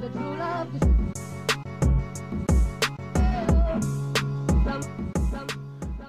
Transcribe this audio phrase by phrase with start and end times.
[0.00, 0.68] the true love.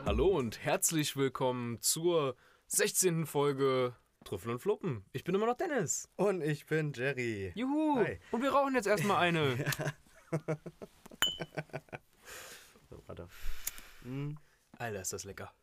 [0.06, 2.36] Hallo und herzlich willkommen zur
[2.68, 3.26] 16.
[3.26, 3.94] Folge
[4.24, 5.04] Trüffel und Fluppen.
[5.12, 6.08] Ich bin immer noch Dennis.
[6.16, 7.52] Und ich bin Jerry.
[7.54, 7.98] Juhu.
[7.98, 8.20] Hi.
[8.32, 9.66] Und wir rauchen jetzt erstmal eine.
[12.90, 13.30] So, warte.
[14.04, 14.38] Mhm,
[14.78, 15.54] Alter, ist das lecker.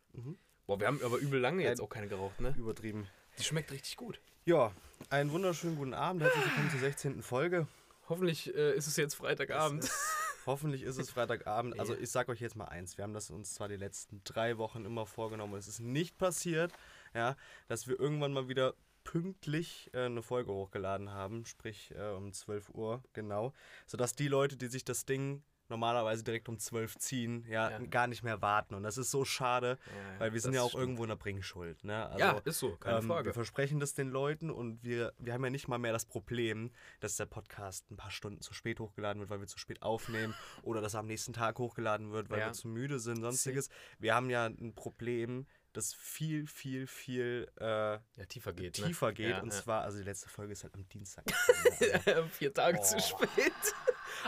[0.65, 2.55] Boah, wir haben aber übel lange jetzt auch keine geraucht, ne?
[2.57, 3.07] übertrieben.
[3.37, 4.19] Die schmeckt richtig gut.
[4.45, 4.71] Ja,
[5.11, 6.23] einen wunderschönen guten Abend.
[6.23, 7.21] Herzlich willkommen zur 16.
[7.21, 7.67] Folge.
[8.09, 9.89] Hoffentlich äh, ist es jetzt Freitagabend.
[10.45, 11.79] Hoffentlich ist es Freitagabend.
[11.79, 12.97] Also ich sag euch jetzt mal eins.
[12.97, 16.17] Wir haben das uns zwar die letzten drei Wochen immer vorgenommen und es ist nicht
[16.17, 16.73] passiert,
[17.13, 17.35] ja,
[17.67, 18.73] dass wir irgendwann mal wieder
[19.03, 23.53] pünktlich äh, eine Folge hochgeladen haben, sprich äh, um 12 Uhr genau,
[23.85, 27.79] sodass die Leute, die sich das Ding normalerweise direkt um 12 ziehen, ja, Ja.
[27.79, 28.73] gar nicht mehr warten.
[28.75, 30.81] Und das ist so schade, Ja, weil wir sind ja auch stimmt.
[30.81, 31.83] irgendwo in der Bringschuld.
[31.83, 32.05] Ne?
[32.07, 33.25] Also, ja, ist so, keine ähm, Frage.
[33.27, 36.71] Wir versprechen das den Leuten und wir, wir haben ja nicht mal mehr das Problem,
[36.99, 40.33] dass der Podcast ein paar Stunden zu spät hochgeladen wird, weil wir zu spät aufnehmen
[40.63, 42.45] oder dass er am nächsten Tag hochgeladen wird, weil Ja.
[42.47, 43.69] wir zu müde sind, sonstiges.
[43.99, 48.73] Wir haben ja ein Problem, das viel, viel, viel äh, ja, tiefer geht.
[48.73, 49.13] tiefer ne?
[49.13, 49.43] geht.
[49.43, 51.25] Und zwar, also die letzte Folge ist halt am Dienstag.
[51.27, 52.01] ne?
[52.05, 52.99] also, vier Tage zu Oh.
[52.99, 53.53] spät.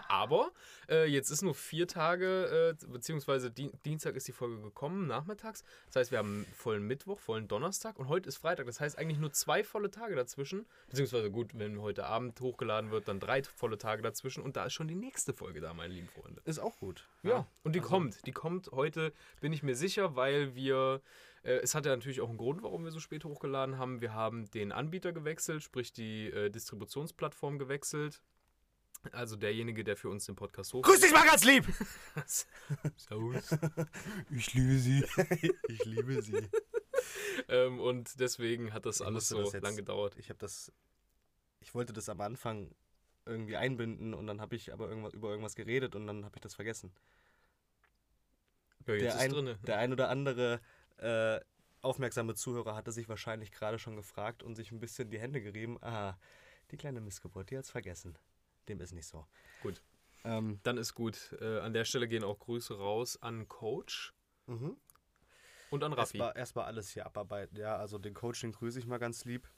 [0.08, 0.52] Aber
[0.90, 5.64] äh, jetzt ist nur vier Tage, äh, beziehungsweise Dien Dienstag ist die Folge gekommen, nachmittags.
[5.88, 8.66] Das heißt, wir haben vollen Mittwoch, vollen Donnerstag und heute ist Freitag.
[8.66, 10.66] Das heißt eigentlich nur zwei volle Tage dazwischen.
[10.90, 14.44] Beziehungsweise gut, wenn heute Abend hochgeladen wird, dann drei volle Tage dazwischen.
[14.44, 16.42] Und da ist schon die nächste Folge da, meine lieben Freunde.
[16.46, 17.08] ist auch gut.
[17.24, 18.26] Ja, und die also- kommt.
[18.26, 21.02] Die kommt heute, bin ich mir sicher, weil wir.
[21.44, 24.00] Äh, es hat ja natürlich auch einen Grund, warum wir so spät hochgeladen haben.
[24.00, 28.22] Wir haben den Anbieter gewechselt, sprich die äh, Distributionsplattform gewechselt.
[29.14, 30.84] Also derjenige, der für uns den Podcast hoch.
[30.84, 31.66] Grüß dich mal ganz lieb!
[32.98, 33.50] Servus.
[34.30, 35.06] Ich liebe sie.
[35.68, 36.50] ich liebe sie.
[37.48, 40.16] ähm, und deswegen hat das Ich alles so das jetzt- lang gedauert.
[40.18, 40.72] Ich habe das.
[41.60, 42.74] Ich wollte das am Anfang
[43.26, 46.42] irgendwie einbinden und dann habe ich aber irgendwas, über irgendwas geredet und dann habe ich
[46.42, 46.92] das vergessen.
[48.88, 50.59] Ja, jetzt der, ist ein, der ein oder andere
[50.98, 51.40] äh,
[51.81, 55.78] aufmerksame Zuhörer hatte sich wahrscheinlich gerade schon gefragt und sich ein bisschen die Hände gerieben.
[55.84, 56.18] Ah,
[56.72, 58.18] die kleine Missgeburt, die hat's vergessen.
[58.72, 59.28] Dem ist nicht so.
[59.62, 59.82] Gut.
[60.24, 61.36] Ähm, Dann ist gut.
[61.42, 64.14] Äh, an der Stelle gehen auch Grüße raus an Coach
[64.48, 64.78] mhm.
[65.72, 66.18] und an Raffi.
[66.20, 67.58] Erstmal erst alles hier abarbeiten.
[67.58, 69.50] Ja, also den Coach, den grüße ich mal ganz lieb.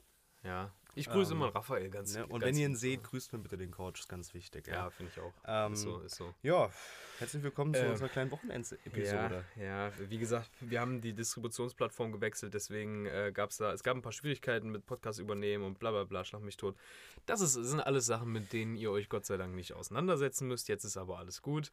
[0.42, 0.74] Ja.
[0.96, 2.24] Ich grüße Ähm, immer Raphael ganz Ne?
[2.26, 4.66] Und ganz wenn ihr ihn seht, grüßt mir bitte den Coach, ist ganz wichtig.
[4.68, 5.32] Ja, finde ich auch.
[5.46, 6.34] Ähm, ist so, ist so.
[6.42, 6.70] Ja,
[7.18, 9.44] herzlich willkommen zu Ähm, unserer kleinen Wochenendsepisode.
[9.56, 13.82] Ja, ja, wie gesagt, wir haben die Distributionsplattform gewechselt, deswegen äh, gab es da, es
[13.82, 16.76] gab ein paar Schwierigkeiten mit Podcast übernehmen und bla bla bla, schlag mich tot.
[17.26, 20.68] Das ist, sind alles Sachen, mit denen ihr euch Gott sei Dank nicht auseinandersetzen müsst.
[20.68, 21.72] Jetzt ist aber alles gut.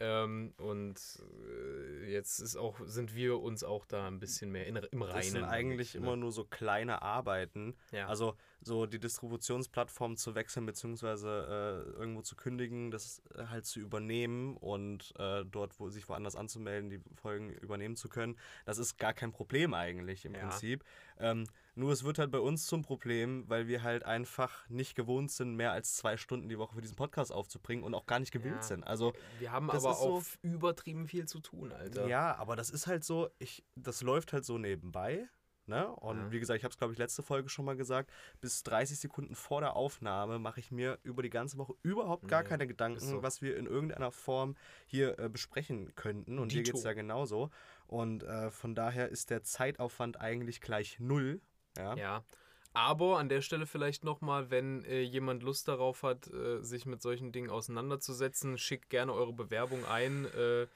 [0.00, 1.00] Ähm, und
[1.46, 5.16] äh, jetzt ist auch, sind wir uns auch da ein bisschen mehr in, im Reinen.
[5.16, 6.00] Das sind eigentlich ne?
[6.00, 7.74] immer nur so kleine Arbeiten.
[7.90, 8.06] Ja.
[8.06, 13.80] Also so die Distributionsplattform zu wechseln beziehungsweise äh, irgendwo zu kündigen, das äh, halt zu
[13.80, 18.36] übernehmen und äh, dort wo sich woanders anzumelden, die Folgen übernehmen zu können.
[18.64, 20.40] Das ist gar kein Problem eigentlich im Ja.
[20.48, 20.84] Prinzip.
[21.18, 21.46] Ähm,
[21.76, 25.54] nur es wird halt bei uns zum Problem, weil wir halt einfach nicht gewohnt sind,
[25.54, 28.56] mehr als zwei Stunden die Woche für diesen Podcast aufzubringen und auch gar nicht gewillt
[28.56, 28.62] Ja.
[28.62, 28.82] sind.
[28.84, 32.08] Also Wir haben aber ist so- auch übertrieben viel zu tun, Alter.
[32.08, 35.28] ja, aber das ist halt so, ich, das läuft halt so nebenbei.
[35.68, 35.86] Ne?
[35.86, 36.32] Und Ja.
[36.32, 39.34] wie gesagt, ich habe es, glaube ich, letzte Folge schon mal gesagt, bis 30 Sekunden
[39.34, 43.00] vor der Aufnahme mache ich mir über die ganze Woche überhaupt gar Nee, keine Gedanken,
[43.00, 43.22] so.
[43.22, 44.56] was wir in irgendeiner Form
[44.86, 46.38] hier äh, besprechen könnten.
[46.38, 46.72] Und hier Dito.
[46.72, 47.50] geht es ja genauso.
[47.86, 51.40] Und äh, von daher ist der Zeitaufwand eigentlich gleich null.
[51.76, 51.94] Ja.
[51.96, 52.24] Ja.
[52.74, 57.02] Aber an der Stelle vielleicht nochmal, wenn äh, jemand Lust darauf hat, äh, sich mit
[57.02, 60.66] solchen Dingen auseinanderzusetzen, schickt gerne eure Bewerbung ein äh,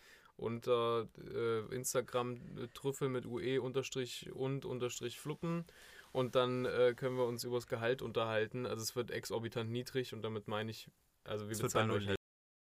[0.42, 5.64] unter äh, Instagram äh, Trüffel mit UE unterstrich und unterstrich fluppen.
[6.12, 8.66] Und dann äh, können wir uns übers Gehalt unterhalten.
[8.66, 10.90] Also es wird exorbitant niedrig und damit meine ich,
[11.24, 12.18] also wir bei bezahlen euch halt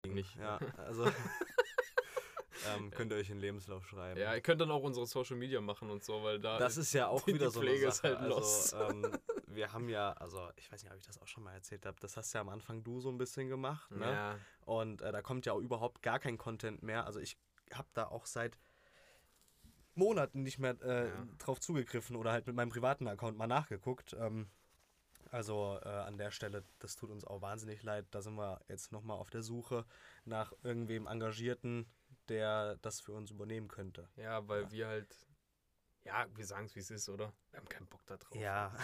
[0.07, 0.37] nicht.
[0.37, 1.05] Ja, also
[2.75, 4.21] ähm, könnt ihr euch einen Lebenslauf schreiben.
[4.21, 6.93] Ja, ihr könnt dann auch unsere Social Media machen und so, weil da Das ist
[6.93, 8.19] ja auch die- wieder die so eine Pflege ist Sache.
[8.19, 11.43] halt also, ähm, wir haben ja, also ich weiß nicht, ob ich das auch schon
[11.43, 14.06] mal erzählt habe, das hast ja am Anfang du so ein bisschen gemacht, ne?
[14.06, 17.05] ja, Und äh, da kommt ja auch überhaupt gar kein Content mehr.
[17.06, 17.37] Also ich
[17.78, 18.58] habe da auch seit
[19.94, 21.26] Monaten nicht mehr äh, Ja.
[21.38, 24.14] drauf zugegriffen oder halt mit meinem privaten Account mal nachgeguckt.
[24.19, 24.49] Ähm,
[25.31, 28.06] also äh, an der Stelle, das tut uns auch wahnsinnig leid.
[28.11, 29.84] Da sind wir jetzt nochmal auf der Suche
[30.25, 31.87] nach irgendwem Engagierten,
[32.28, 34.08] der das für uns übernehmen könnte.
[34.16, 35.16] ja, weil wir halt,
[36.05, 37.32] ja, wir sagen es wie es ist, oder?
[37.50, 38.35] Wir haben keinen Bock da drauf.
[38.35, 38.75] Ja,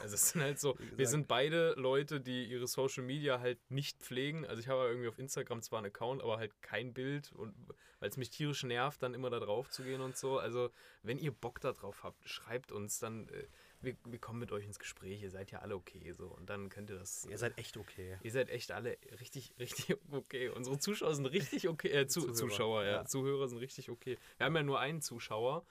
[0.00, 3.98] Also es sind halt so, wir sind beide Leute, die ihre Social Media halt nicht
[3.98, 4.44] pflegen.
[4.46, 7.54] Also ich habe ja irgendwie auf Instagram zwar einen Account, aber halt kein Bild und
[7.98, 10.38] weil es mich tierisch nervt, dann immer da drauf zu gehen und so.
[10.38, 10.70] Also
[11.02, 13.46] wenn ihr Bock da drauf habt, schreibt uns, dann äh,
[13.80, 16.68] wir, wir kommen mit euch ins Gespräch, ihr seid ja alle okay so und dann
[16.68, 17.26] könnt ihr das.
[17.30, 18.18] Ihr seid echt okay.
[18.22, 20.48] Ihr seid echt alle richtig, richtig okay.
[20.50, 21.88] Unsere Zuschauer sind richtig okay.
[21.88, 22.90] Äh, Zu, Zuhörer, Zuschauer, ja.
[22.90, 23.04] ja.
[23.04, 24.18] Zuhörer sind richtig okay.
[24.36, 25.64] Wir haben ja nur einen Zuschauer.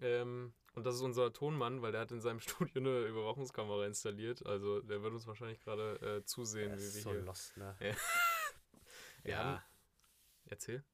[0.00, 2.40] Ähm, und das ist unser Tonmann, weil der hat in seinem
[2.70, 4.44] Studio eine Überwachungskamera installiert.
[4.46, 7.20] Also der wird uns wahrscheinlich gerade äh, zusehen, Das wie ist wir so hier.
[7.22, 7.76] lost, ne?
[7.80, 7.94] Ja.
[9.24, 9.38] Ja.
[9.44, 9.62] haben-
[10.46, 10.84] Erzähl.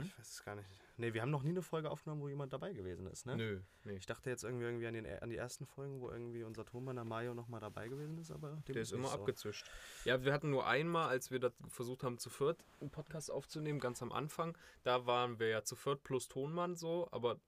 [0.00, 0.68] Ich weiß es gar nicht.
[0.96, 3.36] Nee, wir haben noch nie eine Folge aufgenommen, wo jemand dabei gewesen ist, ne?
[3.36, 3.96] Nö, nee.
[3.96, 6.94] Ich dachte jetzt irgendwie, irgendwie an, den, an die ersten Folgen, wo irgendwie unser Tonmann
[6.96, 9.14] der Mario nochmal dabei gewesen ist, aber dem Der ist immer so.
[9.14, 9.68] abgezischt.
[10.04, 13.80] Ja, wir hatten nur einmal, als wir da versucht haben, zu viert einen Podcast aufzunehmen,
[13.80, 14.56] ganz am Anfang.
[14.84, 17.40] Da waren wir ja zu viert plus Tonmann so, aber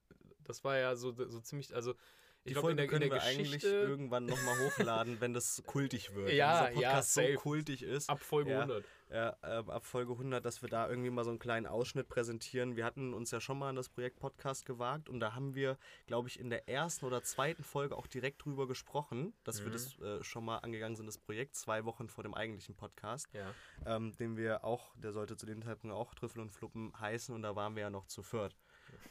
[0.45, 1.95] das war ja so, so ziemlich, also
[2.43, 5.63] ich glaube, in der, in können der wir eigentlich Geschichte irgendwann nochmal hochladen, wenn das
[5.67, 6.33] kultig wird.
[6.33, 7.35] Ja, wenn dieser ja, Podcast so safe.
[7.35, 8.09] kultig ist.
[8.09, 8.61] ab Folge Ja.
[8.63, 8.85] 100.
[9.13, 12.77] Ja, ähm, ab Folge 100, dass wir da irgendwie mal so einen kleinen Ausschnitt präsentieren.
[12.77, 15.77] Wir hatten uns ja schon mal an das Projekt Podcast gewagt und da haben wir,
[16.07, 19.73] glaube ich, in der ersten oder zweiten Folge auch direkt drüber gesprochen, dass wir Mhm.
[19.73, 23.53] das äh, schon mal angegangen sind, das Projekt, zwei Wochen vor dem eigentlichen Podcast, Ja.
[23.85, 27.43] ähm, den wir auch, der sollte zu dem Zeitpunkt auch Trüffel und Fluppen heißen und
[27.43, 28.57] da waren wir ja noch zu viert.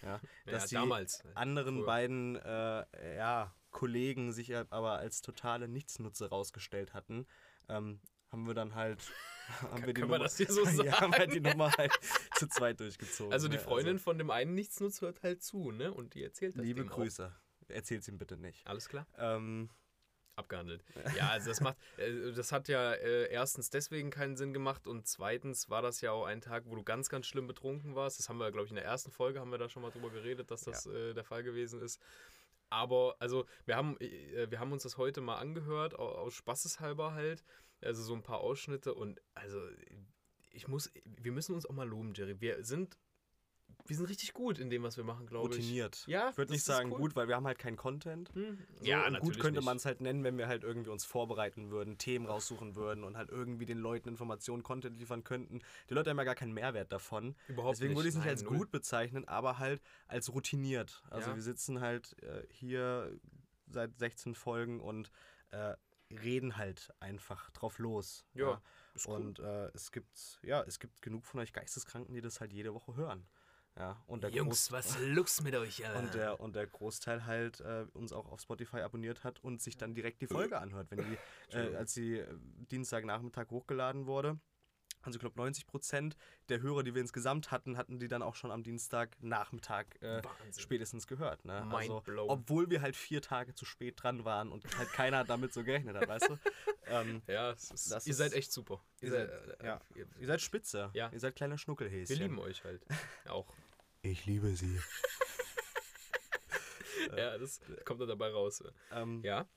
[0.03, 1.23] Ja, dass die ja, damals.
[1.35, 1.85] anderen Früher.
[1.85, 7.25] beiden äh, ja, Kollegen sich aber als totale Nichtsnutze rausgestellt hatten,
[7.67, 7.99] ähm,
[8.31, 8.99] haben wir dann halt.
[9.61, 11.31] Haben wir die wir Nummer- hier so ja, haben wir sagen?
[11.31, 11.91] die Nummer halt
[12.35, 13.33] zu zweit durchgezogen.
[13.33, 13.63] Also die ne?
[13.63, 15.91] Freundin von dem einen Nichtsnutz hört halt zu, ne?
[15.91, 16.89] Und die erzählt das liebe auch.
[16.89, 17.33] Grüße.
[17.67, 18.67] Erzähl's ihm bitte nicht.
[18.67, 19.07] Alles klar?
[19.17, 19.71] Ähm,
[20.39, 20.83] Abgehandelt.
[21.15, 25.07] Ja, also das macht, äh, das hat ja äh, erstens deswegen keinen Sinn gemacht und
[25.07, 28.19] zweitens war das ja auch ein Tag, wo du ganz, ganz schlimm betrunken warst.
[28.19, 30.09] Das haben wir, glaube ich, in der ersten Folge haben wir da schon mal drüber
[30.09, 32.01] geredet, dass das äh, der Fall gewesen ist.
[32.71, 37.43] Aber also wir haben, wir haben uns das heute mal angehört, au- aus Spaßeshalber halt.
[37.81, 39.59] Also so ein paar Ausschnitte und also
[40.51, 42.41] ich muss, wir müssen uns auch mal loben, Jerry.
[42.41, 42.97] Wir sind,
[43.89, 45.57] wir sind richtig gut in dem, was wir machen, glaube ich.
[45.61, 46.03] routiniert.
[46.07, 46.97] Ja, Ich würde nicht sagen cool.
[46.99, 48.29] gut, weil wir haben halt keinen Content.
[48.35, 48.57] Hm?
[48.77, 51.03] So, ja, und natürlich gut könnte man es halt nennen, wenn wir halt irgendwie uns
[51.05, 55.61] vorbereiten würden, Themen raussuchen würden und halt irgendwie den Leuten Informationen, Content liefern könnten.
[55.89, 57.35] Die Leute haben ja gar keinen Mehrwert davon.
[57.47, 57.97] Überhaupt Deswegen nicht.
[57.97, 58.57] würde ich es nicht Nein, als null.
[58.57, 61.03] gut bezeichnen, aber halt als routiniert.
[61.09, 61.35] Also Ja.
[61.35, 63.19] wir sitzen halt äh, hier
[63.67, 65.11] seit 16 Folgen und
[65.51, 65.75] äh,
[66.11, 68.25] reden halt einfach drauf los.
[68.33, 68.61] Ja,
[68.95, 69.15] ist cool.
[69.15, 72.73] Und äh, es gibt, ja, es gibt genug von euch Geisteskranken, die das halt jede
[72.73, 73.27] Woche hören.
[73.79, 75.83] Ja, und der Jungs, Groß- was los mit euch?
[75.87, 75.99] Alter?
[75.99, 79.77] und der, und der Großteil halt äh, uns auch auf Spotify abonniert hat und sich
[79.77, 81.17] dann direkt die Folge anhört, wenn die,
[81.55, 82.27] äh, als sie äh,
[82.69, 84.37] Dienstagnachmittag hochgeladen wurde.
[85.01, 86.17] Also ich glaube 90 Prozent
[86.49, 90.21] der Hörer, die wir insgesamt hatten, hatten die dann auch schon am Dienstagnachmittag äh,
[90.57, 91.45] spätestens gehört.
[91.45, 91.65] Ne?
[91.71, 95.63] Also, obwohl wir halt vier Tage zu spät dran waren und halt keiner damit so
[95.63, 96.37] gerechnet hat, weißt du?
[96.91, 98.81] Ähm, Ja, ist, Das ihr ist- seid echt super.
[99.01, 99.79] ihr seid, seid- äh, ja.
[99.93, 100.89] ihr, ihr seid spitze.
[100.93, 101.11] Ja.
[101.13, 102.17] Ihr seid kleine wir Schnuckelhäschen.
[102.17, 102.83] lieben euch halt.
[103.27, 103.45] Auch.
[104.01, 104.79] Ich liebe sie.
[107.17, 108.63] Ja, das kommt dann dabei raus.
[108.91, 109.47] Ähm, Ja,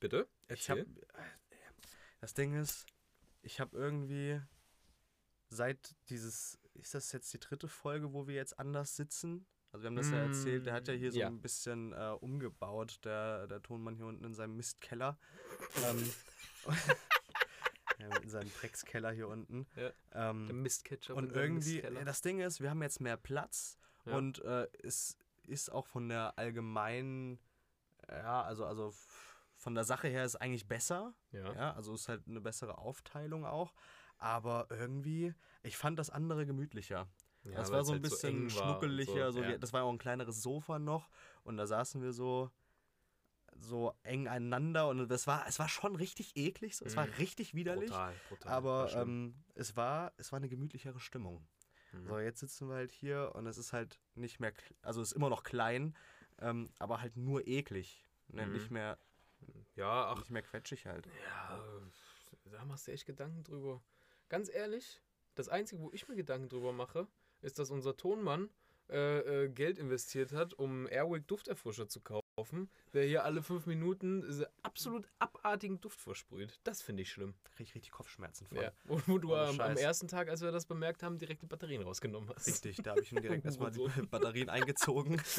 [0.00, 0.26] bitte.
[0.48, 1.06] Ich hab, Erzähl.
[2.20, 2.84] das Ding ist,
[3.42, 4.40] ich habe irgendwie
[5.48, 9.46] seit dieses, ist das jetzt die dritte Folge, wo wir jetzt anders sitzen?
[9.72, 11.26] Also wir haben das ja Mm, erzählt, der hat ja hier so ja.
[11.28, 15.18] ein bisschen äh, umgebaut, der, der Tonmann hier unten in seinem Mistkeller.
[15.84, 16.12] ähm,
[17.98, 19.66] ja, in seinem Dreckskeller hier unten.
[19.76, 19.90] Ja.
[20.30, 21.16] Ähm, Der Mistketchup.
[21.16, 24.16] und irgendwie, ja, das Ding ist, wir haben jetzt mehr Platz Ja.
[24.16, 25.16] und äh, es
[25.46, 27.38] ist auch von der allgemeinen,
[28.08, 28.92] ja, also, also
[29.54, 31.14] von der Sache her ist eigentlich besser.
[31.32, 31.52] ja.
[31.54, 33.72] Ja, also ist halt eine bessere Aufteilung auch.
[34.18, 37.06] Aber irgendwie, ich fand das andere gemütlicher.
[37.44, 39.30] Ja, das war so ein halt bisschen und schnuckeliger.
[39.30, 39.48] So, ja.
[39.48, 41.08] wir, das war ja auch ein kleineres Sofa noch.
[41.44, 42.50] Und da saßen wir so
[43.58, 46.84] so eng einander und das war, es war schon richtig eklig, so.
[46.84, 47.12] es war Mhm.
[47.14, 48.52] richtig widerlich, Brutal, brutal.
[48.52, 51.46] aber War ähm, es, war, es war eine gemütlichere Stimmung.
[51.92, 52.06] Mhm.
[52.06, 55.16] So, jetzt sitzen wir halt hier und es ist halt nicht mehr, also es ist
[55.16, 55.96] immer noch klein,
[56.38, 58.04] ähm, aber halt nur eklig.
[58.28, 58.46] Ne?
[58.46, 58.52] Mhm.
[58.52, 58.98] Nicht, mehr,
[59.74, 61.06] ja, ach, nicht mehr quetschig halt.
[61.06, 61.62] Ja,
[62.50, 63.82] da machst du echt Gedanken drüber.
[64.28, 65.00] Ganz ehrlich,
[65.34, 67.06] das Einzige, wo ich mir Gedanken drüber mache,
[67.42, 68.50] ist, dass unser Tonmann
[68.88, 72.25] äh, äh, Geld investiert hat, um Airwick Dufterfrischer zu kaufen,
[72.92, 76.60] der hier alle fünf Minuten diese absolut abartigen Duft versprüht.
[76.64, 77.34] Das finde ich schlimm.
[77.54, 78.58] Krieg ich richtig Kopfschmerzen von.
[78.58, 78.72] Ja.
[78.84, 81.82] Wo, wo du am, am ersten Tag, als wir das bemerkt haben, direkt die Batterien
[81.82, 82.46] rausgenommen hast.
[82.46, 83.86] Richtig, da habe ich ihm direkt erstmal die.
[84.10, 85.20] Batterien eingezogen.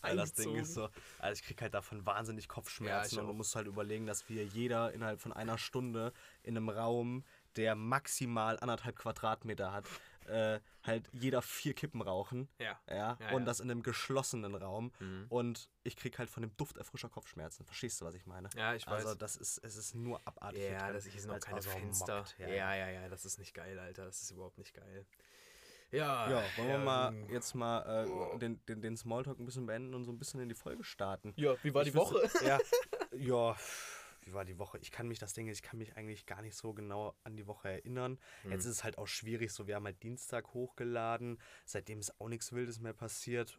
[0.00, 3.26] Weil das Ding ist so, also ich krieg halt davon wahnsinnig Ja, Kopfschmerzen ich und
[3.26, 7.24] du musst halt überlegen, dass wir jeder innerhalb von einer Stunde in einem Raum,
[7.56, 9.84] der maximal anderthalb Quadratmeter hat,
[10.28, 12.48] äh, halt jeder vier Kippen rauchen.
[12.58, 12.78] Ja.
[12.88, 13.46] Ja, Ja, und ja.
[13.46, 14.92] das in einem geschlossenen Raum.
[15.00, 15.26] Mhm.
[15.28, 17.64] Und ich krieg halt von dem Duft erfrischer Kopfschmerzen.
[17.64, 18.48] Verstehst du, was ich meine?
[18.56, 19.04] Ja, ich weiß.
[19.04, 20.62] Also das ist, es ist nur abartig.
[20.62, 22.18] Ja, drin, das auch es keine Fenster.
[22.18, 22.36] mockt.
[22.38, 24.04] Ja, ja, ja, ja, das ist nicht geil, Alter.
[24.04, 25.06] Das ist überhaupt nicht geil.
[25.90, 27.80] Ja, Ja, wollen wir ja, mal ähm, jetzt mal
[28.34, 30.84] äh, den, den, den Smalltalk ein bisschen beenden und so ein bisschen in die Folge
[30.84, 31.32] starten.
[31.36, 32.44] Ja, wie war die Ich wüsste- Woche?
[32.46, 32.58] Ja,
[33.12, 33.56] ja,
[34.22, 34.78] wie war die Woche?
[34.78, 37.46] Ich kann mich das Ding, ich kann mich eigentlich gar nicht so genau an die
[37.46, 38.18] Woche erinnern.
[38.42, 38.52] Hm.
[38.52, 42.28] Jetzt ist es halt auch schwierig, so wir haben halt Dienstag hochgeladen, seitdem ist auch
[42.28, 43.58] nichts Wildes mehr passiert.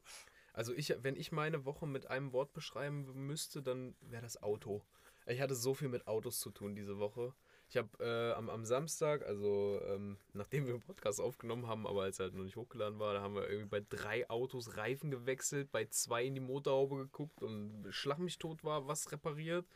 [0.53, 4.83] Also ich, wenn ich meine Woche mit einem Wort beschreiben müsste, dann wäre das Auto.
[5.25, 7.33] Ich hatte so viel mit Autos zu tun diese Woche.
[7.69, 12.01] Ich habe äh, am, am Samstag, also ähm, nachdem wir den Podcast aufgenommen haben, aber
[12.01, 15.11] als er halt noch nicht hochgeladen war, da haben wir irgendwie bei drei Autos Reifen
[15.11, 19.67] gewechselt, bei zwei in die Motorhaube geguckt und schlag mich tot war, was repariert.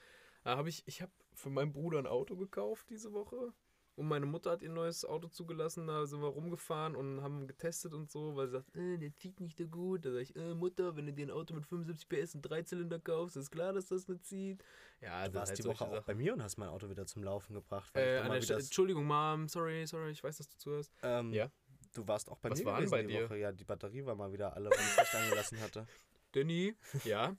[0.44, 3.54] Da habe ich, ich habe für meinen Bruder ein Auto gekauft diese Woche.
[3.96, 7.94] Und meine Mutter hat ihr neues Auto zugelassen, da sind wir rumgefahren und haben getestet
[7.94, 10.04] und so, weil sie sagt, äh, der zieht nicht so gut.
[10.04, 12.98] Da sag ich, äh, Mutter, wenn du dir ein Auto mit 75 PS und Dreizylinder
[12.98, 14.64] kaufst, ist klar, dass das nicht zieht.
[15.00, 16.06] Ja, Du das warst halt die Woche auch Sachen.
[16.08, 17.96] bei mir und hast mein Auto wieder zum Laufen gebracht.
[17.96, 20.92] Äh, Entschuldigung, Mom, sorry, sorry, ich weiß, dass du zuhörst.
[21.04, 21.52] ähm, Ja.
[21.94, 23.26] Du warst auch bei Was mir gewesen bei die dir?
[23.26, 23.38] Woche.
[23.38, 25.86] Ja, die Batterie war mal wieder alle, weil ich nicht angelassen hatte.
[26.32, 27.36] Danny, ja,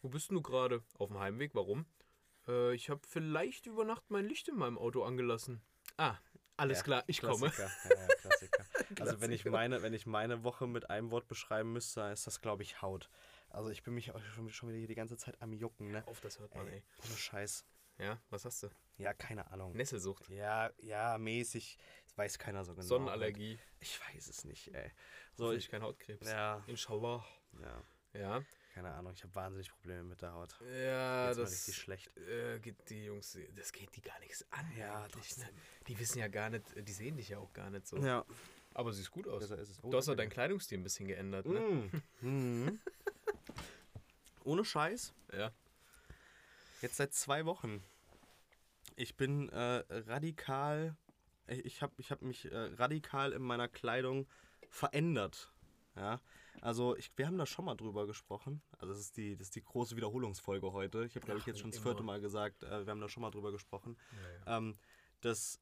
[0.00, 0.82] wo bist du gerade?
[0.96, 1.84] Auf dem Heimweg, warum?
[2.48, 5.60] Äh, ich habe vielleicht über Nacht mein Licht in meinem Auto angelassen.
[5.96, 6.16] Ah,
[6.56, 7.50] alles Ja, klar, ich komme.
[7.50, 7.94] Klassiker.
[7.94, 8.64] Ja, ja, Klassiker.
[9.00, 12.26] Also wenn ich, meine, wenn ich meine Woche mit einem Wort beschreiben müsste, dann ist
[12.26, 13.10] das, glaube ich, Haut.
[13.50, 16.02] Also ich bin mich auch schon, schon wieder hier die ganze Zeit am Jucken, ne?
[16.06, 16.82] Auf, das hört man, ey.
[17.04, 17.64] Ohne Scheiß.
[17.98, 18.68] Ja, was hast du?
[18.96, 19.72] Ja, keine Ahnung.
[19.72, 20.28] Nesselsucht.
[20.30, 21.78] Ja, ja, mäßig.
[22.04, 22.86] Das weiß keiner so genau.
[22.86, 23.58] Sonnenallergie.
[23.80, 24.90] Ich weiß es nicht, ey.
[25.34, 26.26] So, ich, kein Hautkrebs.
[26.28, 27.24] ja, Inshallah.
[27.60, 27.82] ja,
[28.14, 28.42] Ja.
[28.78, 29.12] Keine Ahnung.
[29.12, 30.54] Ich habe wahnsinnig Probleme mit der Haut.
[30.60, 32.16] Ja, Jetzt mal das richtig schlecht.
[32.16, 34.70] äh, geht die Jungs, das geht die gar nichts an.
[34.78, 35.48] Ja, eigentlich, ne?
[35.88, 37.96] Die wissen ja gar nicht, die sehen dich ja auch gar nicht so.
[37.96, 38.24] Ja.
[38.74, 39.50] Aber siehst gut aus.
[39.50, 39.80] Ist.
[39.82, 41.58] Oh, Du hast ja deinen Kleidungsstil ein bisschen geändert, ne?
[41.58, 42.02] Mm.
[42.20, 42.80] Mhm.
[44.44, 45.12] Ohne Scheiß.
[45.32, 45.50] Ja.
[46.80, 47.82] Jetzt seit zwei Wochen.
[48.94, 50.94] Ich bin äh, radikal.
[51.48, 54.28] Ich, ich habe ich hab mich äh, radikal in meiner Kleidung
[54.68, 55.52] verändert.
[55.98, 56.20] Ja.
[56.60, 58.62] Also ich, wir haben da schon mal drüber gesprochen.
[58.78, 61.04] Also das ist die, das ist die große Wiederholungsfolge heute.
[61.04, 63.20] Ich habe, glaube ich, jetzt schon das vierte Mal gesagt, äh, wir haben da schon
[63.22, 63.96] mal drüber gesprochen.
[64.46, 64.76] Ja, Ähm,
[65.20, 65.60] dass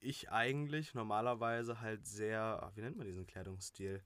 [0.00, 4.02] ich eigentlich normalerweise halt sehr, ah, wie nennt man diesen Kleidungsstil?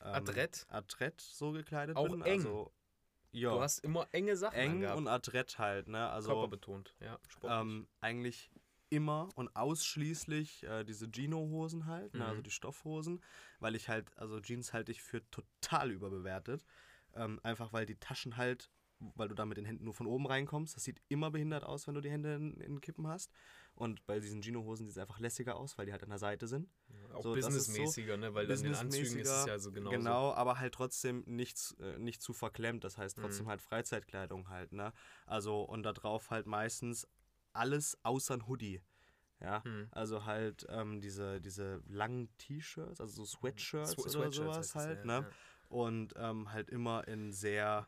[0.00, 0.66] Ähm, Adrett?
[0.68, 2.22] Adrett so gekleidet Auch bin.
[2.22, 2.40] eng.
[2.40, 2.72] Also,
[3.32, 4.98] ja, Du hast immer enge Sachen eng angehabt.
[4.98, 6.08] und adrett halt, ne?
[6.10, 6.94] Also Körperbetont.
[7.00, 8.50] Ja, ähm, eigentlich
[8.96, 12.24] immer und ausschließlich äh, diese Gino-Hosen halt, ne?
[12.24, 12.44] also Mhm.
[12.44, 13.20] die Stoffhosen,
[13.60, 16.64] weil ich halt, also Jeans halte ich für total überbewertet.
[17.14, 20.26] Ähm, einfach weil die Taschen halt, weil du da mit den Händen nur von oben
[20.26, 23.32] reinkommst, das sieht immer behindert aus, wenn du die Hände in, in Kippen hast.
[23.74, 26.46] Und bei diesen Gino-Hosen sieht es einfach lässiger aus, weil die halt an der Seite
[26.46, 26.68] sind.
[27.12, 28.34] auch so, ist so businessmäßiger, ne?
[28.34, 29.90] Weil in den Anzügen ist es businessmäßiger, ja so genau.
[29.90, 32.84] Genau, aber halt trotzdem nichts, äh, nicht zu verklemmt.
[32.84, 33.50] Das heißt trotzdem Mhm.
[33.50, 34.92] halt Freizeitkleidung halt, ne?
[35.26, 37.06] Also und da drauf halt meistens
[37.56, 38.82] alles außer ein Hoodie.
[39.40, 39.88] Ja, Hm.
[39.90, 44.98] also halt ähm, diese, diese langen T-Shirts, also so Sweatshirts Swe- oder Sweatshirts sowas halt,
[45.00, 45.12] ja, ne?
[45.28, 45.30] ja.
[45.68, 47.86] Und ähm, halt immer in sehr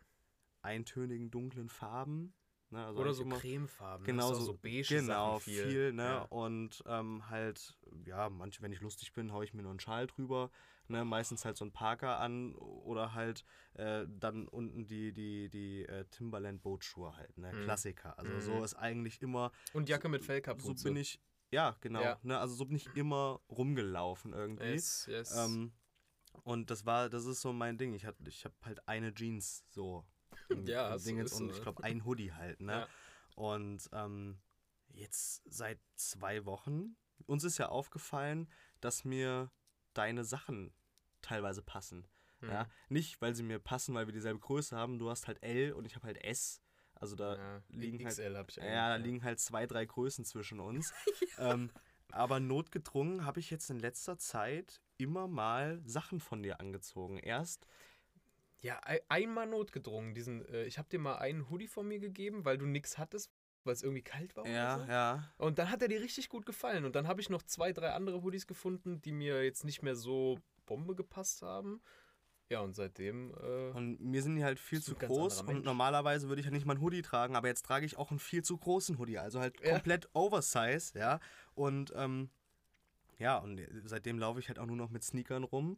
[0.60, 2.34] eintönigen, dunklen Farben.
[2.70, 2.84] Ne?
[2.84, 4.04] Also Oder so immer, Cremefarben.
[4.04, 5.62] Genau, du auch so, so beige genau, viel.
[5.62, 6.02] viel, ne?
[6.02, 6.22] Ja.
[6.24, 10.06] Und ähm, halt, ja, manche, wenn ich lustig bin, haue ich mir nur einen Schal
[10.06, 10.50] drüber,
[10.90, 11.04] ne?
[11.04, 16.04] Meistens halt so ein Parker an oder halt äh, dann unten die, die, die äh,
[16.10, 17.52] Timberland Bootschuhe halt, ne?
[17.52, 17.62] Mhm.
[17.62, 18.18] Klassiker.
[18.18, 18.40] Also Mhm.
[18.40, 20.84] so ist eigentlich immer, Und Jacke mit so Fellkapuze.
[20.84, 22.18] bin ich, ja, genau, Ja.
[22.22, 22.38] ne?
[22.38, 24.64] Also so bin ich immer rumgelaufen irgendwie.
[24.72, 25.36] Yes, yes.
[25.36, 25.72] Ähm,
[26.44, 27.94] und das war, das ist so mein Ding.
[27.94, 30.04] Ich, hab- ich habe halt eine Jeans so.
[30.50, 32.72] im- Ja, im so Dingens ist und so, ich glaube ein Hoodie halt, ne?
[32.72, 32.88] Ja.
[33.34, 34.38] Und ähm,
[34.88, 38.48] jetzt seit zwei Wochen, uns ist ja aufgefallen,
[38.80, 39.50] dass mir
[39.98, 40.72] deine Sachen
[41.20, 42.06] teilweise passen.
[42.40, 42.50] Hm.
[42.50, 42.68] Ja?
[42.88, 44.98] Nicht, weil sie mir passen, weil wir dieselbe Größe haben.
[44.98, 46.62] Du hast halt L und ich habe halt S.
[46.94, 48.60] Also da ja, liegen halt XL ich eigentlich.
[48.60, 50.92] ja, da liegen halt zwei, drei Größen zwischen uns.
[51.38, 51.70] ähm,
[52.10, 57.18] aber notgedrungen habe ich jetzt in letzter Zeit immer mal Sachen von dir angezogen.
[57.18, 57.66] Erst,
[58.60, 60.14] Ja, ei- einmal notgedrungen.
[60.14, 63.30] Diesen, äh, ich habe dir mal einen Hoodie von mir gegeben, weil du nichts hattest,
[63.64, 64.46] weil es irgendwie kalt war.
[64.46, 64.90] ja, so.
[64.90, 65.24] ja.
[65.36, 66.84] Und dann hat er dir richtig gut gefallen.
[66.84, 69.96] Und dann habe ich noch zwei, drei andere Hoodies gefunden, die mir jetzt nicht mehr
[69.96, 71.80] so Bombe gepasst haben.
[72.50, 73.34] Ja, und seitdem.
[73.42, 75.42] Äh, Und mir sind die halt viel zu groß.
[75.42, 78.10] Und normalerweise würde ich ja nicht mal einen Hoodie tragen, aber jetzt trage ich auch
[78.10, 79.18] einen viel zu großen Hoodie.
[79.18, 79.72] Also halt Ja.
[79.72, 81.20] komplett Oversize, ja.
[81.54, 82.30] Und ähm,
[83.18, 85.76] ja, und seitdem laufe ich halt auch nur noch mit Sneakern rum.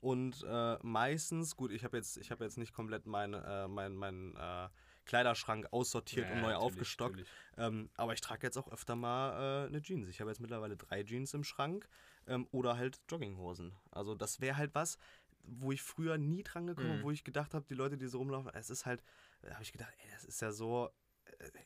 [0.00, 3.94] Und äh, meistens, gut, ich habe jetzt, ich habe jetzt nicht komplett meinen äh, mein,
[3.96, 4.68] mein, äh,
[5.10, 7.24] Kleiderschrank aussortiert ja, und neu aufgestockt.
[7.56, 10.08] Ähm, aber ich trage jetzt auch öfter mal äh, eine Jeans.
[10.08, 11.88] Ich habe jetzt mittlerweile drei Jeans im Schrank
[12.28, 13.74] ähm, oder halt Jogginghosen.
[13.90, 14.98] Also das wäre halt was,
[15.42, 16.94] wo ich früher nie dran gekommen Mhm.
[16.98, 19.02] bin, wo ich gedacht habe, die Leute, die so rumlaufen, es ist halt,
[19.42, 20.90] da habe ich gedacht, ey, das ist ja so,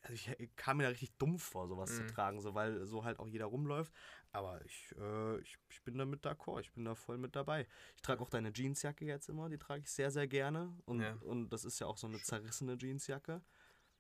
[0.02, 1.96] also ich, ich kam mir da richtig dumm vor, sowas Mhm.
[1.96, 3.92] zu tragen, so, weil so halt auch jeder rumläuft.
[4.35, 7.69] Aber ich, äh, ich, ich bin damit d'accord, ich bin da voll mit dabei.
[7.95, 10.76] Ich trage auch deine Jeansjacke jetzt immer, die trage ich sehr, sehr gerne.
[10.87, 11.14] Und, Ja.
[11.23, 13.41] und das ist ja auch so eine zerrissene Jeansjacke.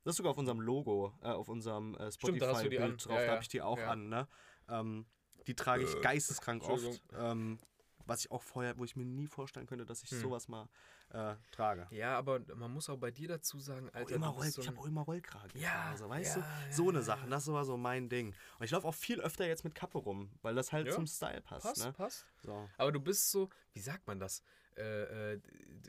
[0.02, 2.10] Das ist sogar auf unserem Logo, äh, auf unserem äh.
[2.10, 4.26] Spotify-Bild drauf, Ja, da habe ich die auch an, ne?
[4.68, 5.06] Ähm,
[5.46, 7.00] die trage ich geisteskrank oft.
[7.12, 7.60] Ähm,
[8.06, 10.18] was ich auch vorher, wo ich mir nie vorstellen könnte, dass ich Hm.
[10.18, 10.68] sowas mal
[11.14, 11.86] äh, trage.
[11.90, 14.78] Ja, aber man muss auch bei dir dazu sagen, Alter, immer Roll, so ich habe
[14.80, 16.48] auch immer Rollkragen Ja, Hause, weißt ja, du?
[16.48, 18.34] ja, So eine Sache, das ist aber so mein Ding.
[18.58, 21.40] Und ich laufe auch viel öfter jetzt mit Kappe rum, weil das halt zum Style
[21.40, 21.64] passt.
[21.66, 21.92] passt, ne?
[21.92, 22.26] passt.
[22.42, 22.68] So.
[22.76, 24.42] Aber du bist so, wie sagt man das?
[24.76, 25.40] Äh, äh,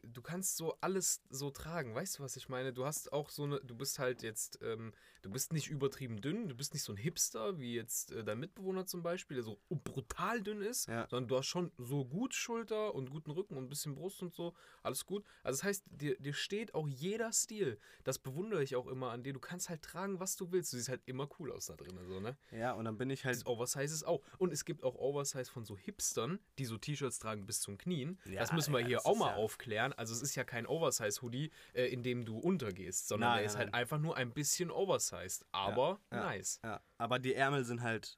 [0.03, 2.72] du kannst so alles so tragen, weißt du, was ich meine?
[2.72, 4.94] Du hast auch so eine, du bist halt jetzt, ähm,
[5.25, 8.39] du bist nicht übertrieben dünn, du bist nicht so ein Hipster wie jetzt äh, dein
[8.39, 11.08] Mitbewohner zum Beispiel, der so brutal dünn ist, Ja.
[11.10, 14.34] sondern du hast schon so gut Schulter und guten Rücken und ein bisschen Brust und
[14.34, 14.53] so,
[14.84, 15.25] alles gut.
[15.44, 17.79] Also das heißt, dir, dir steht auch jeder Stil.
[18.03, 19.34] Das bewundere ich auch immer an dir.
[19.34, 20.72] Du kannst halt tragen, was du willst.
[20.74, 22.38] Du siehst halt immer cool aus da drin, so, ne?
[22.51, 23.36] Ja, und dann bin ich halt.
[23.36, 24.22] Das Oversize ist auch.
[24.38, 28.20] Und es gibt auch Oversize von so Hipstern, die so T-Shirts tragen bis zum Knien.
[28.25, 29.91] Ja, das müssen wir ja, hier auch mal aufklären.
[29.94, 33.58] Also es ist ja kein Oversize-Hoodie, äh, in dem du untergehst, sondern Nein, nein, ist
[33.58, 34.70] halt einfach nur ein bisschen
[35.15, 35.45] oversized.
[35.51, 36.19] Aber ja.
[36.25, 36.60] nice.
[36.63, 38.17] Ja, aber die Ärmel sind halt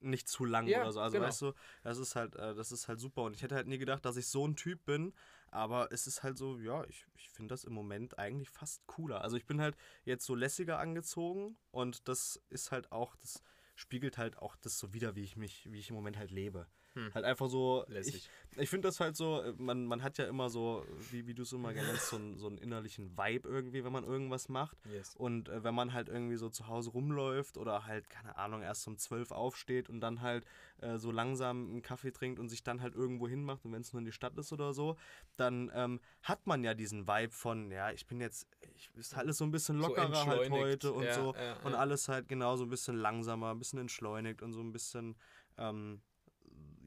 [0.00, 1.00] nicht zu lang Ja, oder so.
[1.00, 1.26] Also genau.
[1.26, 1.52] weißt du,
[1.82, 3.22] das ist halt, äh, das ist halt super.
[3.22, 5.14] Und ich hätte halt nie gedacht, dass ich so ein Typ bin.
[5.50, 9.22] Aber es ist halt so, ja, ich, ich finde das im Moment eigentlich fast cooler.
[9.22, 13.42] Also ich bin halt jetzt so lässiger angezogen und das ist halt auch, das
[13.74, 16.66] spiegelt halt auch das so wieder, wie ich mich, wie ich im Moment halt lebe.
[16.96, 17.12] Hm.
[17.14, 18.30] Halt einfach so, Lässig.
[18.54, 21.34] ich, ich finde das halt so, äh, man, man hat ja immer so, wie, wie
[21.34, 24.48] du es immer gerne nennst, so, einen- so einen innerlichen Vibe irgendwie, wenn man irgendwas
[24.48, 24.78] macht.
[24.90, 25.14] Yes.
[25.16, 28.88] Und äh, wenn man halt irgendwie so zu Hause rumläuft oder halt, keine Ahnung, erst
[28.88, 30.46] um 12 aufsteht und dann halt
[30.78, 33.92] äh, so langsam einen Kaffee trinkt und sich dann halt irgendwo hinmacht und wenn es
[33.92, 34.96] nur in die Stadt ist oder so,
[35.36, 39.36] dann ähm, hat man ja diesen Vibe von, ja, ich bin jetzt, ich, ist alles
[39.36, 40.52] so ein bisschen So lockerer halt entschleunigt.
[40.84, 41.34] heute und Ja, so.
[41.34, 41.78] ja, und ja.
[41.78, 45.14] alles halt genau so ein bisschen langsamer, ein bisschen entschleunigt und so ein bisschen,
[45.58, 46.00] ähm,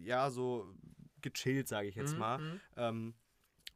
[0.03, 0.73] ja, so
[1.21, 2.61] gechillt, sage ich jetzt Mhm, mal mhm.
[2.77, 3.13] ähm,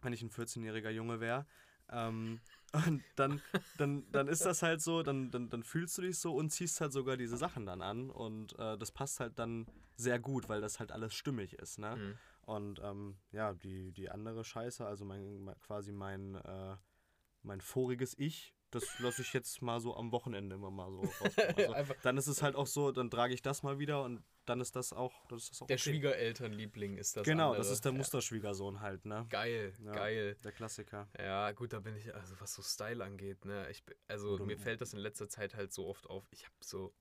[0.03, 1.45] wenn ich ein 14-jähriger Junge wäre.
[1.89, 2.41] Ähm,
[2.87, 3.41] und dann,
[3.77, 6.81] dann, dann ist das halt so, dann, dann, dann fühlst du dich so und ziehst
[6.81, 8.09] halt sogar diese Sachen dann an.
[8.09, 11.79] Und äh, das passt halt dann sehr gut, weil das halt alles stimmig ist.
[11.79, 11.95] Ne?
[11.95, 12.17] Mhm.
[12.41, 16.75] Und ähm, ja, die, die andere Scheiße, also mein, quasi mein, äh,
[17.43, 21.75] mein voriges Ich, das lasse ich jetzt mal so am Wochenende immer mal so rauskommen.
[21.75, 24.61] Also, dann ist es halt auch so, dann trage ich das mal wieder und dann
[24.61, 25.89] ist das auch, das ist auch Der okay.
[25.91, 27.23] Schwiegerelternliebling ist das.
[27.25, 27.57] Genau, andere.
[27.63, 27.97] das ist der Ja.
[27.97, 29.25] Musterschwiegersohn halt, ne?
[29.29, 29.91] Geil, Ja.
[29.91, 30.35] geil.
[30.43, 31.07] Der Klassiker.
[31.17, 34.57] Ja, gut, da bin ich, also was so Style angeht, ne, ich, also Oder- mir
[34.57, 36.93] fällt das in letzter Zeit halt so oft auf, ich hab so,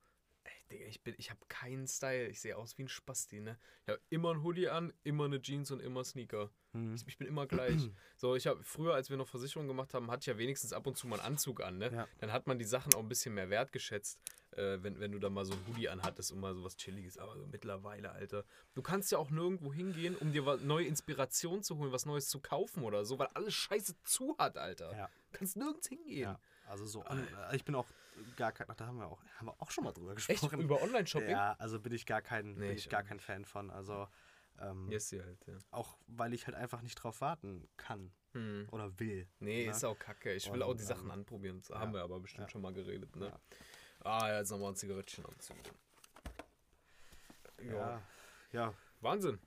[0.73, 3.59] Digga, ich bin, ich hab keinen Style, ich sehe aus wie ein Spasti, ne.
[3.87, 6.51] Ich hab immer ein Hoodie an, immer eine Jeans und immer Sneaker.
[6.73, 6.95] Mhm.
[6.95, 7.73] Ich, ich bin immer gleich.
[8.17, 10.87] So, ich habe früher, als wir noch Versicherung gemacht haben, hatte ich ja wenigstens ab
[10.87, 11.93] und zu mal einen Anzug an, ne.
[11.93, 12.09] Ja.
[12.19, 14.21] Dann hat man die Sachen auch ein bisschen mehr wertgeschätzt,
[14.53, 17.19] äh, wenn, wenn du da mal so ein Hoodie anhattest und mal so was Chilliges.
[17.19, 21.79] Aber so mittlerweile, Alter, du kannst ja auch nirgendwo hingehen, um dir neue Inspiration zu
[21.79, 24.97] holen, was Neues zu kaufen oder so, weil alles Scheiße zu hat, Alter.
[24.97, 25.11] Ja.
[25.33, 26.21] Du kannst nirgends hingehen.
[26.21, 26.41] Ja,
[26.73, 27.05] also so.
[27.05, 27.19] Und,
[27.51, 27.87] äh, ich bin auch
[28.37, 28.67] gar kein.
[28.71, 30.27] ach, Da haben wir auch, haben wir auch schon mal drüber Echt?
[30.29, 30.61] gesprochen.
[30.61, 31.31] Über Online-Shopping?
[31.31, 33.71] Ja, also bin ich gar kein, Nee, bin ich gar kein Fan von.
[33.71, 34.09] Also
[34.59, 35.55] ähm, Yes, halt, ja.
[35.71, 38.67] auch weil ich halt einfach nicht drauf warten kann Hm.
[38.71, 39.29] oder will.
[39.41, 39.71] Nee, ne?
[39.71, 40.33] ist auch kacke.
[40.35, 41.59] Ich will Und, auch die Sachen ähm, anprobieren.
[41.59, 41.79] Das ja.
[41.81, 42.51] haben wir aber bestimmt Ja.
[42.51, 43.33] schon mal geredet, ne?
[44.05, 45.73] Ah, ja, jetzt nochmal ein Zigarettchen anzünden.
[47.63, 48.03] Ja.
[48.53, 48.75] Ja.
[49.01, 49.39] Wahnsinn.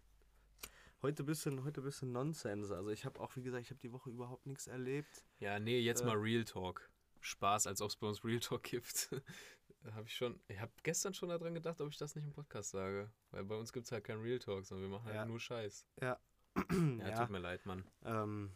[1.02, 2.72] Heute ein bisschen, heute bisschen Nonsens.
[2.72, 5.24] Also ich habe auch, wie gesagt, ich habe die Woche überhaupt nichts erlebt.
[5.40, 6.06] Ja, nee, jetzt Äh.
[6.06, 6.90] mal Real Talk.
[7.26, 9.10] Spaß, als ob es bei uns Real Talk gibt.
[9.94, 12.72] habe ich schon, ich habe gestern schon daran gedacht, ob ich das nicht im Podcast
[12.72, 13.12] sage.
[13.32, 15.26] Weil bei uns gibt es halt kein Real Talk, sondern wir machen halt Ja.
[15.26, 15.86] nur Scheiß.
[16.02, 16.20] Ja.
[17.00, 17.20] Ja, ja.
[17.20, 17.84] tut mir leid, Mann.
[18.04, 18.52] Ähm,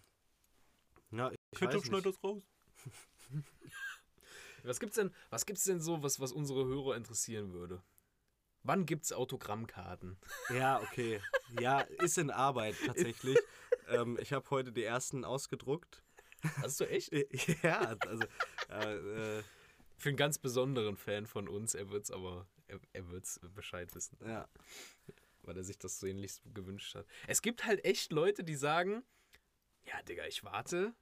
[1.11, 2.05] ja, ich weiß nicht.
[2.05, 2.43] das raus.
[4.63, 7.83] was gibt's denn, was gibt's denn so, was, was unsere Hörer interessieren würde?
[8.63, 10.17] Wann gibt's Autogrammkarten?
[10.53, 11.21] Ja, okay.
[11.59, 13.37] Ja, ist in Arbeit tatsächlich.
[13.87, 16.03] ähm, ich habe heute die ersten ausgedruckt.
[16.61, 17.11] Hast du echt?
[17.63, 18.23] ja, also
[18.69, 19.43] äh, äh,
[19.97, 24.17] Für einen ganz besonderen Fan von uns, er wird's aber, er, er wird's Bescheid wissen,
[24.25, 24.47] ja.
[25.43, 27.05] weil er sich das sehnlichst gewünscht hat.
[27.27, 29.03] Es gibt halt echt Leute, die sagen,
[29.85, 30.93] ja, Digga, ich warte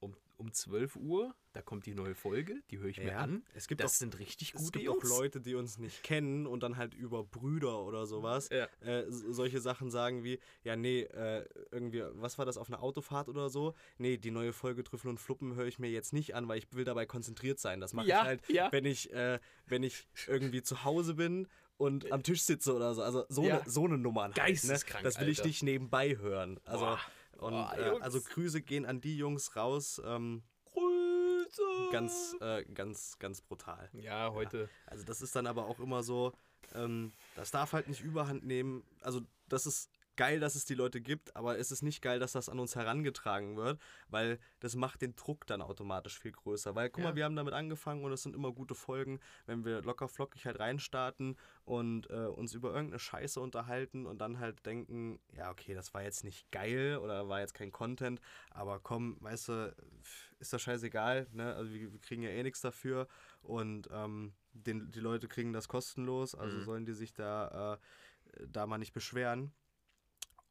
[0.00, 3.44] um, um 12 Uhr, da kommt die neue Folge, die höre ich mir Ja, an.
[3.54, 5.08] es gibt das auch- sind richtig Es gute gibt auch Jungs.
[5.10, 8.66] Leute, die uns nicht kennen und dann halt über Brüder oder sowas Ja.
[8.80, 13.28] äh, solche Sachen sagen wie, ja, nee, äh, irgendwie, was war das auf einer Autofahrt
[13.28, 13.74] oder so?
[13.98, 16.72] Nee, die neue Folge Trüffel und Fluppen höre ich mir jetzt nicht an, weil ich
[16.72, 17.80] will dabei konzentriert sein.
[17.80, 22.10] Das mache Ja, ich halt, wenn ich, äh, wenn ich irgendwie zu Hause bin und
[22.12, 23.02] am Tisch sitze oder so.
[23.02, 24.32] Also so eine so eine Nummern.
[24.34, 24.42] Halt, ne?
[24.52, 25.48] Geisteskrank, Das will ich Alter.
[25.48, 26.60] nicht nebenbei hören.
[26.64, 27.00] Also, Boah.
[27.38, 30.00] und, Boah, äh, also Grüße gehen an die Jungs raus.
[30.04, 30.42] Ähm.
[31.52, 31.92] Pizza!
[31.92, 33.90] Ganz, äh, ganz, ganz brutal.
[33.92, 34.68] Ja, heute.
[34.86, 36.32] Also das ist dann aber auch immer so,
[36.74, 38.82] ähm, das darf halt nicht überhand nehmen.
[39.02, 42.32] Also das ist geil, dass es die Leute gibt, aber es ist nicht geil, dass
[42.32, 46.74] das an uns herangetragen wird, weil das macht den Druck dann automatisch viel größer.
[46.74, 47.10] Weil, guck Ja.
[47.10, 50.46] mal, wir haben damit angefangen und es sind immer gute Folgen, wenn wir locker flockig
[50.46, 55.74] halt reinstarten und äh, uns über irgendeine Scheiße unterhalten und dann halt denken, ja, okay,
[55.74, 58.20] das war jetzt nicht geil oder war jetzt kein Content,
[58.50, 59.76] aber komm, weißt du,
[60.38, 61.54] ist das scheißegal, ne?
[61.54, 63.08] Also wir, wir kriegen ja eh nichts dafür
[63.42, 66.64] und ähm, den, die Leute kriegen das kostenlos, also Mhm.
[66.64, 69.52] sollen die sich da, äh, da mal nicht beschweren.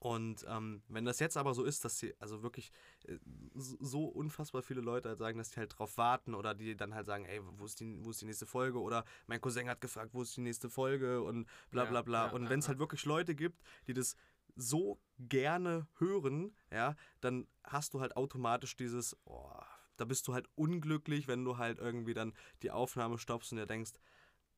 [0.01, 2.71] Und ähm, wenn das jetzt aber so ist, dass sie also wirklich
[3.07, 3.19] äh,
[3.53, 7.05] so unfassbar viele Leute halt sagen, dass die halt drauf warten oder die dann halt
[7.05, 8.81] sagen, ey, wo ist die, wo ist die nächste Folge?
[8.81, 12.25] Oder mein Cousin hat gefragt, wo ist die nächste Folge und bla bla bla.
[12.25, 14.15] ja, und ja, wenn es halt wirklich Leute gibt, die das
[14.55, 19.51] so gerne hören, ja, dann hast du halt automatisch dieses, oh,
[19.97, 22.33] da bist du halt unglücklich, wenn du halt irgendwie dann
[22.63, 23.91] die Aufnahme stoppst und dir denkst,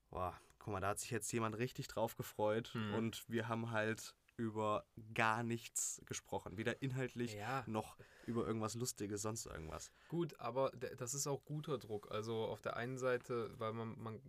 [0.09, 2.93] boah, guck mal, da hat sich jetzt jemand richtig drauf gefreut Mhm.
[2.93, 6.57] und wir haben halt über gar nichts gesprochen.
[6.57, 7.63] Weder inhaltlich Ja.
[7.67, 9.91] noch über irgendwas Lustiges, sonst irgendwas.
[10.09, 12.11] Gut, aber das ist auch guter Druck.
[12.11, 14.21] Also auf der einen Seite, weil man, man,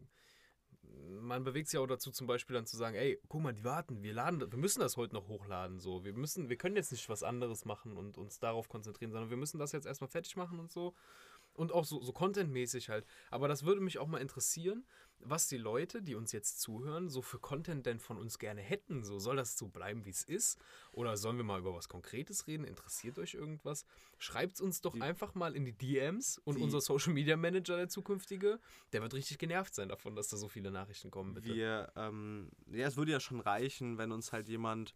[1.20, 4.02] man bewegt sich auch dazu, zum Beispiel dann zu sagen, ey, guck mal, die warten,
[4.02, 5.80] wir laden, wir müssen das heute noch hochladen.
[5.80, 9.30] So, wir müssen, wir können jetzt nicht was anderes machen und uns darauf konzentrieren, sondern
[9.30, 10.94] wir müssen das jetzt erstmal fertig machen und so.
[11.54, 13.06] Und auch so, so contentmäßig halt.
[13.30, 14.84] Aber das würde mich auch mal interessieren,
[15.20, 19.04] was die Leute, die uns jetzt zuhören, so für Content denn von uns gerne hätten.
[19.04, 20.58] So, soll das so bleiben, wie es ist?
[20.92, 22.64] Oder sollen wir mal über was Konkretes reden?
[22.64, 23.86] Interessiert euch irgendwas?
[24.18, 27.36] Schreibt es uns doch Die- einfach mal in die DMs und Die- unser Social Media
[27.36, 28.58] Manager, der zukünftige,
[28.92, 31.54] der wird richtig genervt sein davon, dass da so viele Nachrichten kommen, bitte.
[31.54, 34.94] Wir, ähm, ja, es würde ja schon reichen, wenn uns halt jemand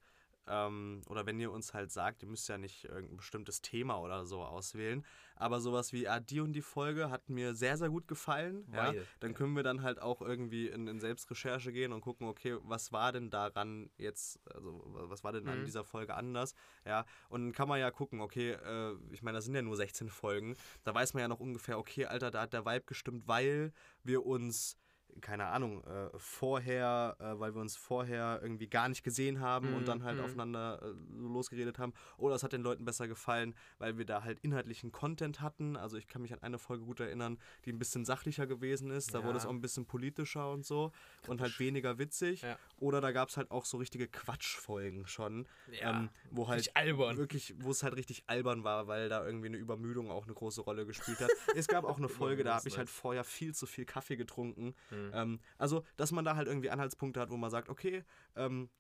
[0.49, 4.25] ähm, oder wenn ihr uns halt sagt, ihr müsst ja nicht irgendein bestimmtes Thema oder
[4.25, 5.05] so auswählen,
[5.37, 8.95] aber sowas wie, ah, die und die Folge hat mir sehr, sehr gut gefallen, ja,
[9.21, 12.93] dann können wir dann halt auch irgendwie in, in Selbstrecherche gehen und gucken, okay, was
[12.93, 15.65] war denn daran jetzt, also was war denn an Mhm.
[15.65, 19.45] dieser Folge anders, ja, und dann kann man ja gucken, okay, äh, ich meine, das
[19.45, 22.53] sind ja nur 16 Folgen, da weiß man ja noch ungefähr, okay, Alter, da hat
[22.53, 24.77] der Vibe gestimmt, weil wir uns
[25.21, 29.77] keine Ahnung, äh, vorher, äh, weil wir uns vorher irgendwie gar nicht gesehen haben Mhm,
[29.77, 30.25] und dann halt mhm.
[30.25, 31.93] aufeinander äh, so losgeredet haben.
[32.17, 35.77] Oder es hat den Leuten besser gefallen, weil wir da halt inhaltlichen Content hatten.
[35.77, 39.15] Also ich kann mich an eine Folge gut erinnern, die ein bisschen sachlicher gewesen ist.
[39.15, 39.25] Da Ja.
[39.27, 40.93] wurde es auch ein bisschen politischer und so
[41.27, 42.43] und halt weniger witzig.
[42.43, 42.59] Ja.
[42.79, 46.77] Oder da gab es halt auch so richtige Quatschfolgen schon, Ja, ähm, wo halt richtig
[46.77, 47.17] albern.
[47.17, 50.61] wirklich, wo es halt richtig albern war, weil da irgendwie eine Übermüdung auch eine große
[50.61, 51.31] Rolle gespielt hat.
[51.57, 54.75] es gab auch eine Folge, da habe ich halt vorher viel zu viel Kaffee getrunken.
[54.91, 55.08] Mhm.
[55.15, 58.05] Ähm, also, dass man da halt irgendwie Anhaltspunkte hat, wo man sagt, okay,
[58.37, 58.71] ähm,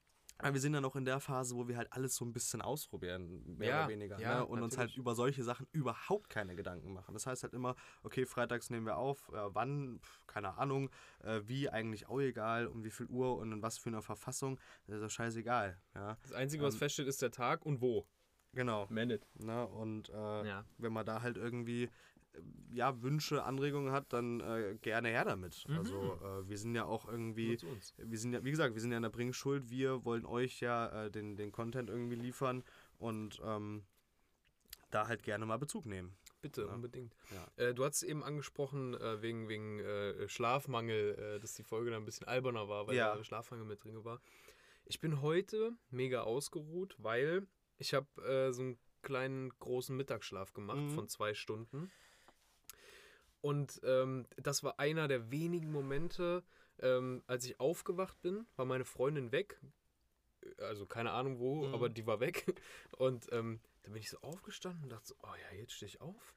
[0.40, 2.62] aber wir sind ja noch in der Phase, wo wir halt alles so ein bisschen
[2.62, 4.20] ausprobieren, mehr Ja, oder weniger.
[4.20, 4.46] ja, ne?
[4.46, 4.96] Und uns halt natürlich.
[4.98, 7.12] über solche Sachen überhaupt keine Gedanken machen.
[7.12, 10.90] Das heißt halt immer, okay, freitags nehmen wir auf, äh, wann, Pff, keine Ahnung,
[11.24, 14.60] äh, wie, eigentlich auch egal, um wie viel Uhr und in was für einer Verfassung,
[14.86, 15.76] das ist doch scheißegal.
[15.96, 18.06] Ja, Das Einzige, was ähm, feststeht, ist der Tag und wo.
[18.52, 18.86] genau.
[18.90, 19.26] Manage.
[19.34, 19.66] Ne?
[19.66, 20.64] Und äh, Ja.
[20.76, 21.90] wenn man da halt irgendwie äh,
[22.72, 25.64] ja, Wünsche, Anregungen hat, dann äh, gerne her damit.
[25.68, 25.77] Mhm.
[25.79, 27.59] Also äh, wir sind ja auch irgendwie,
[27.96, 31.05] wir sind ja, wie gesagt, wir sind ja in der Bringschuld, wir wollen euch ja
[31.07, 32.62] äh, den, den Content irgendwie liefern
[32.98, 33.85] und ähm,
[34.90, 36.16] da halt gerne mal Bezug nehmen.
[36.40, 36.72] Bitte, Ja.
[36.74, 37.14] unbedingt.
[37.33, 37.64] Ja.
[37.64, 42.03] Äh, du hast eben angesprochen, äh, wegen, wegen äh, Schlafmangel, äh, dass die Folge dann
[42.03, 43.22] ein bisschen alberner war, weil Ja.
[43.24, 44.20] Schlafmangel mit drin war.
[44.85, 47.46] Ich bin heute mega ausgeruht, weil
[47.77, 50.90] ich habe äh, so einen kleinen großen Mittagsschlaf gemacht Mhm.
[50.90, 51.90] von zwei Stunden.
[53.40, 56.42] Und ähm, das war einer der wenigen Momente,
[56.81, 59.61] ähm, als ich aufgewacht bin, war meine Freundin weg.
[60.59, 61.74] Also keine Ahnung wo, Mhm.
[61.74, 62.44] aber die war weg.
[62.98, 66.01] Und ähm, dann bin ich so aufgestanden und dachte so, oh ja, jetzt stehe ich
[66.01, 66.35] auf.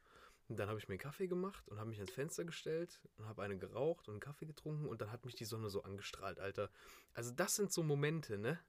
[0.47, 3.25] Und dann habe ich mir einen Kaffee gemacht und habe mich ans Fenster gestellt und
[3.27, 6.39] habe eine geraucht und einen Kaffee getrunken und dann hat mich die Sonne so angestrahlt,
[6.39, 6.69] Alter.
[7.13, 8.59] Also das sind so Momente, ne?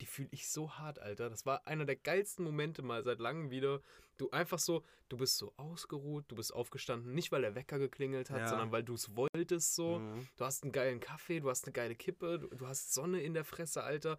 [0.00, 1.30] Die fühle ich so hart, Alter.
[1.30, 3.80] Das war einer der geilsten Momente mal seit langem wieder.
[4.16, 8.30] Du einfach so, du bist so ausgeruht, du bist aufgestanden, nicht weil der Wecker geklingelt
[8.30, 8.48] hat, Ja.
[8.48, 10.00] sondern weil du es wolltest so.
[10.00, 10.26] Mhm.
[10.36, 13.34] Du hast einen geilen Kaffee, du hast eine geile Kippe, du, du hast Sonne in
[13.34, 14.18] der Fresse, Alter.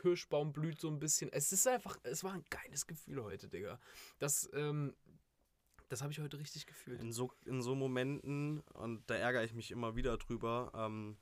[0.00, 1.32] Kirschbaum blüht so ein bisschen.
[1.32, 3.80] Es ist einfach, es war ein geiles Gefühl heute, Digga.
[4.18, 4.94] Das, ähm,
[5.88, 7.00] das habe ich heute richtig gefühlt.
[7.02, 11.16] In so, in so Momenten, und da ärgere ich mich immer wieder drüber, ähm,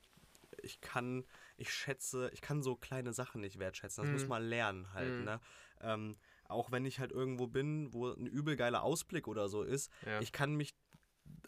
[0.62, 1.24] ich kann,
[1.56, 4.02] ich schätze, ich kann so kleine Sachen nicht wertschätzen.
[4.02, 4.12] Das Mhm.
[4.14, 5.24] muss man lernen halt, Mhm.
[5.24, 5.40] ne?
[5.80, 9.90] Ähm, auch wenn ich halt irgendwo bin, wo ein übel geiler Ausblick oder so ist,
[10.04, 10.20] Ja.
[10.20, 10.74] ich kann mich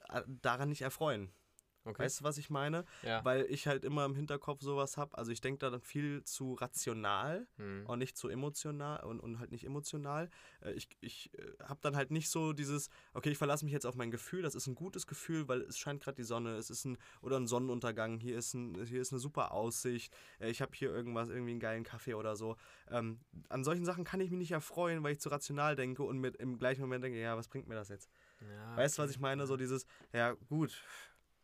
[0.08, 1.32] da- daran nicht erfreuen.
[1.84, 2.02] Okay.
[2.02, 2.84] Weißt du, was ich meine?
[3.02, 3.24] Ja.
[3.24, 5.18] Weil ich halt immer im Hinterkopf sowas habe.
[5.18, 7.86] Also ich denke da dann viel zu rational hm.
[7.86, 10.30] und nicht zu emotional und, und halt nicht emotional.
[10.60, 13.86] Äh, ich ich äh, habe dann halt nicht so dieses, okay, ich verlasse mich jetzt
[13.86, 14.42] auf mein Gefühl.
[14.42, 16.54] Das ist ein gutes Gefühl, weil es scheint gerade die Sonne.
[16.56, 18.18] Es ist ein, oder ein Sonnenuntergang.
[18.18, 20.14] Hier ist, ein, hier ist eine super Aussicht.
[20.38, 22.56] Äh, ich habe hier irgendwas, irgendwie einen geilen Kaffee oder so.
[22.90, 23.18] Ähm,
[23.48, 26.36] an solchen Sachen kann ich mich nicht erfreuen, weil ich zu rational denke und mit
[26.36, 28.08] im gleichen Moment denke, ja, was bringt mir das jetzt?
[28.40, 29.46] Ja, weißt du, was ich meine?
[29.46, 30.82] So dieses, ja gut,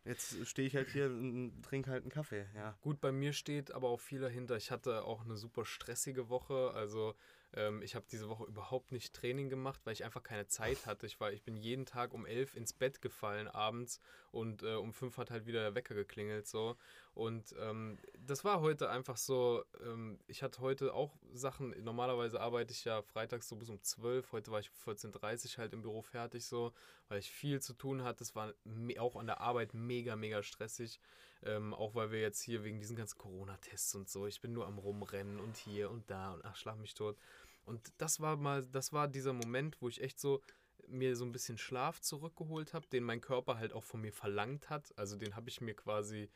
[0.05, 2.77] Jetzt stehe ich halt hier und trinke halt einen Kaffee, ja.
[2.81, 4.55] Gut, bei mir steht aber auch viel dahinter.
[4.55, 6.71] Ich hatte auch eine super stressige Woche.
[6.73, 7.15] Also
[7.53, 11.05] ähm, ich habe diese Woche überhaupt nicht Training gemacht, weil ich einfach keine Zeit hatte.
[11.05, 13.99] Ich, war, ich bin jeden Tag um elf ins Bett gefallen abends
[14.31, 16.47] und äh, um fünf hat halt wieder der Wecker geklingelt.
[16.47, 16.77] So.
[17.19, 22.71] Und ähm, das war heute einfach so, ähm, ich hatte heute auch Sachen, normalerweise arbeite
[22.71, 25.81] ich ja freitags so bis um zwölf, heute war ich um 14.30 Uhr halt im
[25.81, 26.71] Büro fertig so,
[27.09, 28.23] weil ich viel zu tun hatte.
[28.23, 28.53] Es war
[28.99, 31.01] auch an der Arbeit mega, mega stressig.
[31.43, 34.65] Ähm, auch weil wir jetzt hier wegen diesen ganzen Corona-Tests und so, ich bin nur
[34.65, 37.17] am Rumrennen und hier und da und ach, schlag mich tot.
[37.65, 40.41] Und das war mal, das war dieser Moment, wo ich echt so
[40.87, 44.69] mir so ein bisschen Schlaf zurückgeholt habe, den mein Körper halt auch von mir verlangt
[44.69, 44.93] hat.
[44.97, 46.29] Also den habe ich mir quasi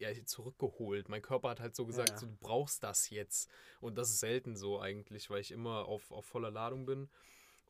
[0.00, 1.08] ja, zurückgeholt.
[1.08, 2.18] Mein Körper hat halt so gesagt, ja.
[2.18, 3.50] so, du brauchst das jetzt.
[3.80, 7.08] Und das ist selten so eigentlich, weil ich immer auf, auf voller Ladung bin.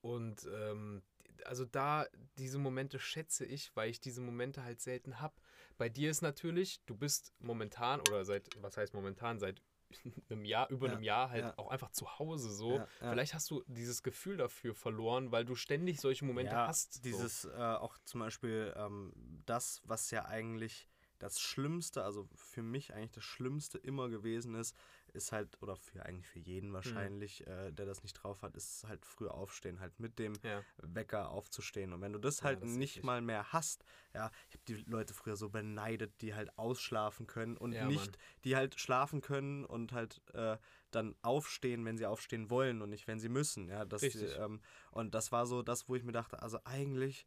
[0.01, 1.03] Und ähm,
[1.45, 2.07] also da,
[2.39, 5.35] diese Momente schätze ich, weil ich diese Momente halt selten habe.
[5.77, 9.63] Bei dir ist natürlich, du bist momentan, oder seit, was heißt momentan, seit
[10.31, 11.59] einem Jahr, über ja, einem Jahr halt ja.
[11.59, 12.77] auch einfach zu Hause so.
[12.77, 17.05] Ja, Vielleicht hast du dieses Gefühl dafür verloren, weil du ständig solche Momente hast.
[17.05, 17.51] Dieses so.
[17.51, 19.13] äh, auch zum Beispiel ähm,
[19.47, 20.90] das, was ja eigentlich
[21.21, 24.75] das Schlimmste, also für mich eigentlich das Schlimmste immer gewesen ist,
[25.13, 26.75] ist halt, oder für eigentlich für jeden hm.
[26.75, 27.53] wahrscheinlich, mhm.
[27.53, 30.65] äh, der das nicht drauf hat, ist halt früh aufstehen, halt mit dem ja.
[30.79, 31.93] Wecker aufzustehen.
[31.93, 35.15] Und wenn du das halt das nicht mal mehr hast, ja, ich habe die Leute
[35.15, 38.21] früher so beneidet, die halt ausschlafen können und ja, nicht, Mann.
[38.45, 40.57] die halt schlafen können und halt äh,
[40.91, 43.69] dann aufstehen, wenn sie aufstehen wollen und nicht, wenn sie müssen.
[43.69, 47.27] Ja, das, ähm, und das war so das, wo ich mir dachte, also eigentlich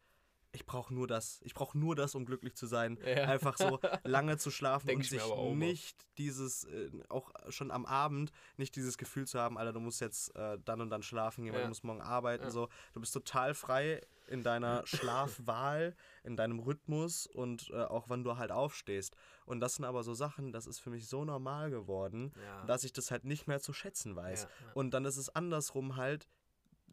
[0.54, 1.42] ich brauche nur das.
[1.44, 3.00] Ich brauche nur das, um glücklich zu sein.
[3.06, 3.24] Ja.
[3.24, 5.22] Einfach so lange zu schlafen und sich
[5.56, 10.00] nicht dieses, äh, auch schon am Abend, nicht dieses Gefühl zu haben, Alter, du musst
[10.00, 11.58] jetzt äh, dann und dann schlafen gehen, ja.
[11.60, 12.46] weil du musst morgen arbeiten.
[12.46, 12.52] Ja.
[12.52, 12.70] So.
[12.94, 18.38] Du bist total frei in deiner Schlafwahl, in deinem Rhythmus und äh, auch wann du
[18.38, 19.16] halt aufstehst.
[19.46, 22.32] Und das sind aber so Sachen, das ist für mich so normal geworden,
[22.66, 24.48] dass ich das halt nicht mehr zu schätzen weiß.
[24.74, 26.30] Und dann ist es andersrum halt,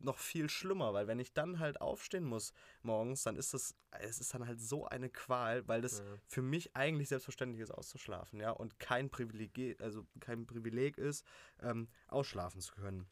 [0.01, 4.21] noch viel schlimmer, weil wenn ich dann halt aufstehen muss morgens, dann ist das, es
[4.21, 6.05] ist dann halt so eine Qual, weil das ja.
[6.27, 11.25] für mich eigentlich selbstverständlich ist, auszuschlafen, ja, und kein Privileg, also kein Privileg ist,
[11.61, 13.09] ähm, ausschlafen zu können.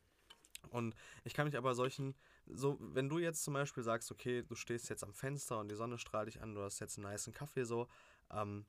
[0.71, 2.15] Und ich kann mich aber solchen,
[2.47, 5.77] so, wenn du jetzt zum Beispiel sagst, okay, du stehst jetzt am Fenster und die
[5.77, 7.89] Sonne strahlt dich an, du hast jetzt einen nice Kaffee so,
[8.31, 8.67] ähm,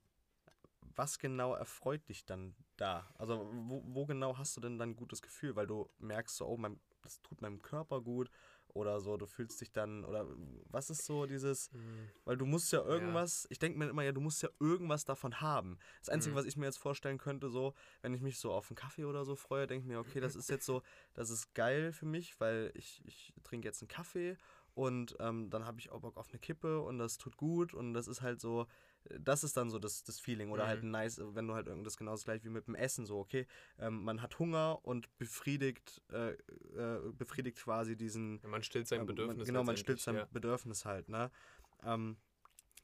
[0.96, 3.10] was genau erfreut dich dann da?
[3.18, 5.56] Also, wo, wo, genau hast du denn dann ein gutes Gefühl?
[5.56, 8.30] Weil du merkst so, oh, mein, das tut meinem Körper gut
[8.74, 10.28] oder so, du fühlst dich dann, oder
[10.70, 12.10] was ist so dieses, mhm.
[12.26, 13.48] weil du musst ja irgendwas, ja.
[13.52, 15.80] ich denke mir immer, ja, du musst ja irgendwas davon haben.
[16.00, 16.40] Das Einzige, mhm.
[16.40, 19.26] was ich mir jetzt vorstellen könnte, so, wenn ich mich so auf einen Kaffee oder
[19.26, 20.82] so freue, denke ich mir, okay, das ist jetzt so,
[21.14, 24.38] das ist geil für mich, weil ich, ich trinke jetzt einen Kaffee
[24.76, 27.94] und ähm, dann habe ich auch Bock auf eine Kippe und das tut gut und
[27.94, 28.68] das ist halt so,
[29.20, 30.52] das ist dann so das, das Feeling.
[30.52, 30.96] Oder halt mhm.
[30.96, 34.04] halt nice, wenn du halt irgendwas genauso gleich wie mit dem Essen so, okay, ähm,
[34.04, 38.40] man hat Hunger und befriedigt, äh, äh, befriedigt quasi diesen.
[38.42, 39.38] Ja, man stillt sein Bedürfnis.
[39.38, 40.28] Man, genau, man stillt sein ja.
[40.32, 41.32] Bedürfnis halt, ne?
[41.84, 42.18] Ähm,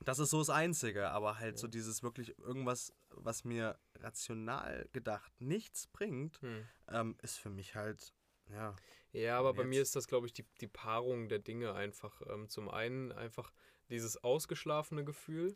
[0.04, 1.58] das ist so das Einzige, aber halt ja.
[1.58, 6.67] so dieses wirklich irgendwas, was mir rational gedacht nichts bringt, hm.
[6.89, 8.13] ähm, ist für mich halt,
[8.49, 8.75] ja.
[9.13, 12.21] Ja, aber bei mir ist das, glaube ich, die, die Paarung der Dinge einfach.
[12.30, 13.54] Ähm, zum einen einfach
[13.89, 15.56] dieses ausgeschlafene Gefühl,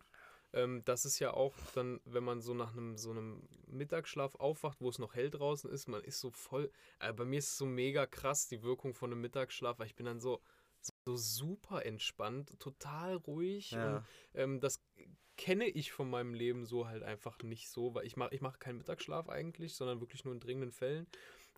[0.53, 4.81] ähm, das ist ja auch dann, wenn man so nach einem so einem Mittagsschlaf aufwacht,
[4.81, 6.71] wo es noch hell draußen ist, man ist so voll.
[6.99, 9.95] Äh, bei mir ist es so mega krass, die Wirkung von einem Mittagsschlaf, weil ich
[9.95, 10.41] bin dann so,
[11.05, 13.71] so super entspannt, total ruhig.
[13.71, 13.97] Ja.
[13.97, 14.81] Und, ähm, das
[15.37, 18.59] kenne ich von meinem Leben so halt einfach nicht so, weil ich mache ich mach
[18.59, 21.07] keinen Mittagsschlaf eigentlich, sondern wirklich nur in dringenden Fällen.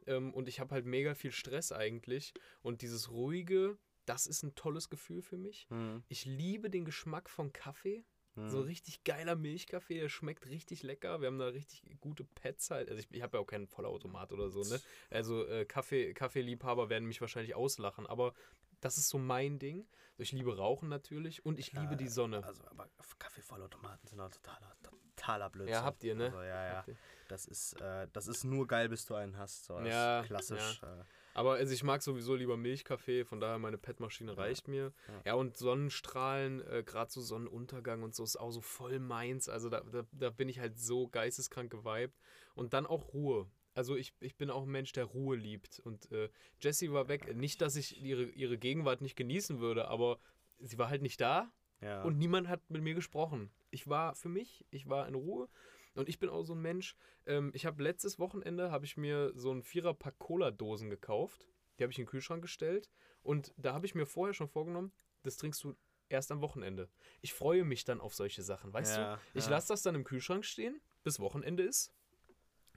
[0.06, 2.34] Ähm, und ich habe halt mega viel Stress eigentlich.
[2.62, 5.68] Und dieses ruhige, das ist ein tolles Gefühl für mich.
[5.70, 6.04] Mhm.
[6.10, 8.04] Ich liebe den Geschmack von Kaffee.
[8.36, 8.64] So mhm.
[8.64, 11.20] richtig geiler Milchkaffee, der schmeckt richtig lecker.
[11.20, 12.90] Wir haben da richtig gute Pads halt.
[12.90, 14.80] Also ich, ich habe ja auch keinen Vollautomat oder so, ne?
[15.10, 18.34] Also äh, Kaffee, Kaffeeliebhaber werden mich wahrscheinlich auslachen, aber
[18.80, 19.86] das ist so mein Ding.
[20.18, 22.44] Ich liebe Rauchen natürlich und ich liebe ja, die Sonne.
[22.44, 22.88] Also, aber
[23.20, 24.76] Kaffeevollautomaten sind auch totaler,
[25.16, 25.74] totaler Blödsinn.
[25.74, 26.26] Ja, habt ihr, ne?
[26.26, 26.86] Also, ja, ja.
[27.28, 29.66] Das ist, äh, das ist nur geil, bis du einen hast.
[29.66, 30.80] So, ja, klassisch.
[30.82, 31.02] Ja.
[31.02, 34.94] Äh, Aber also ich mag sowieso lieber Milchkaffee, von daher meine PET-Maschine reicht mir.
[35.08, 35.22] Ja.
[35.28, 39.50] Ja, und Sonnenstrahlen, äh, gerade so Sonnenuntergang und so ist auch so voll meins.
[39.50, 42.20] Also da, da, da bin ich halt so geisteskrank geweibt.
[42.56, 43.48] Und dann auch Ruhe.
[43.74, 45.80] Also ich, ich bin auch ein Mensch, der Ruhe liebt.
[45.80, 46.30] Und äh,
[46.62, 47.36] Jessie war weg.
[47.36, 50.18] Nicht, dass ich ihre, ihre Gegenwart nicht genießen würde, aber
[50.60, 52.04] sie war halt nicht da Ja.
[52.04, 53.50] und niemand hat mit mir gesprochen.
[53.70, 55.48] Ich war für mich, ich war in Ruhe.
[55.96, 56.96] Und ich bin auch so ein Mensch.
[57.26, 61.48] Ähm, ich habe letztes Wochenende habe ich mir so ein Vierer-Pack Cola-Dosen gekauft.
[61.78, 62.90] Die habe ich in den Kühlschrank gestellt.
[63.24, 65.76] Und da habe ich mir vorher schon vorgenommen, das trinkst du
[66.10, 66.90] erst am Wochenende.
[67.22, 69.22] Ich freue mich dann auf solche Sachen, weißt Ja, du?
[69.34, 69.52] Ich ja.
[69.52, 71.94] lasse das dann im Kühlschrank stehen, bis Wochenende ist.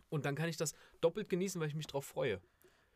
[0.08, 2.40] Und dann kann ich das doppelt genießen, weil ich mich drauf freue.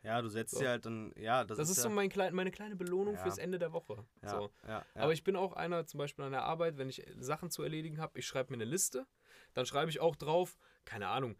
[0.01, 0.59] ja, du setzt So.
[0.61, 3.21] dir halt dann, ja, das, Das, ist, ja, so mein klein, meine kleine Belohnung Ja.
[3.23, 4.05] fürs Ende der Woche.
[4.23, 4.51] ja, So.
[4.93, 7.99] Aber ich bin auch einer, zum Beispiel an der Arbeit, wenn ich Sachen zu erledigen
[7.99, 9.05] habe, ich schreibe mir eine Liste,
[9.53, 11.35] dann schreibe ich auch drauf, keine Ahnung,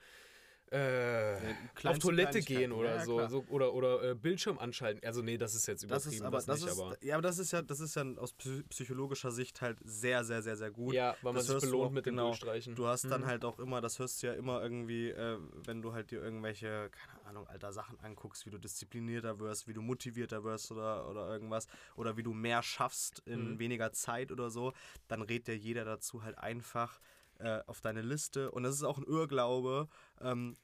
[0.71, 3.29] äh, auf kleinste Toilette gehen oder Ja, ja, so, klar.
[3.29, 5.03] so oder, oder äh, Bildschirm anschalten.
[5.03, 7.21] Also nee, das ist jetzt das übertrieben, ist aber das, nicht, ist aber ja aber
[7.23, 10.69] das ist ja das ist ja aus psy- psychologischer Sicht halt sehr sehr sehr sehr
[10.71, 12.27] gut ja, weil man das sich hörst du belohnt auch, mit dem genau.
[12.27, 12.75] Durchstreichen.
[12.75, 13.27] Du hast dann Mhm.
[13.27, 16.89] halt auch immer, das hörst du ja immer irgendwie, äh, wenn du halt dir irgendwelche,
[16.91, 21.27] keine Ahnung, alter Sachen anguckst, wie du disziplinierter wirst, wie du motivierter wirst oder, oder
[21.29, 23.59] irgendwas, oder wie du mehr schaffst in Mhm.
[23.59, 24.73] weniger Zeit oder so,
[25.07, 26.99] dann rät dir jeder dazu halt einfach
[27.39, 28.51] äh, auf deine Liste.
[28.51, 29.89] Und das ist auch ein Irrglaube,
[30.21, 30.57] ähm,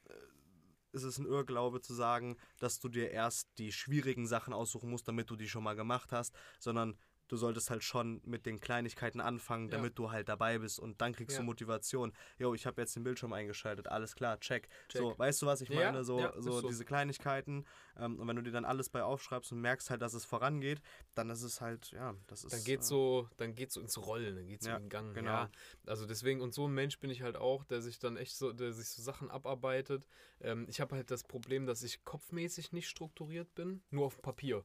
[0.91, 5.07] ist es ein Irrglaube zu sagen, dass du dir erst die schwierigen Sachen aussuchen musst,
[5.07, 9.19] damit du die schon mal gemacht hast, sondern du solltest halt schon mit den Kleinigkeiten
[9.21, 9.77] anfangen, Ja.
[9.77, 11.41] damit du halt dabei bist und dann kriegst Ja.
[11.41, 12.13] du Motivation.
[12.37, 14.67] Jo, ich habe jetzt den Bildschirm eingeschaltet, alles klar, check.
[14.89, 15.01] Check.
[15.01, 16.03] So, weißt du, was ich Ja, meine?
[16.03, 16.67] So, ja, so, so.
[16.67, 17.65] diese Kleinigkeiten.
[17.97, 20.81] Ähm, und wenn du dir dann alles bei aufschreibst und merkst halt, dass es vorangeht,
[21.15, 22.53] dann ist es halt, ja, das ist.
[22.53, 24.89] Dann geht's äh, so, dann geht's so ins Rollen, dann geht's Ja, so in den
[24.89, 25.13] Gang.
[25.13, 25.31] genau.
[25.31, 25.49] Ja.
[25.85, 28.53] Also deswegen, und so ein Mensch bin ich halt auch, der sich dann echt so,
[28.53, 30.07] der sich so Sachen abarbeitet.
[30.41, 34.21] Ähm, ich habe halt das Problem, dass ich kopfmäßig nicht strukturiert bin, nur auf dem
[34.21, 34.63] Papier.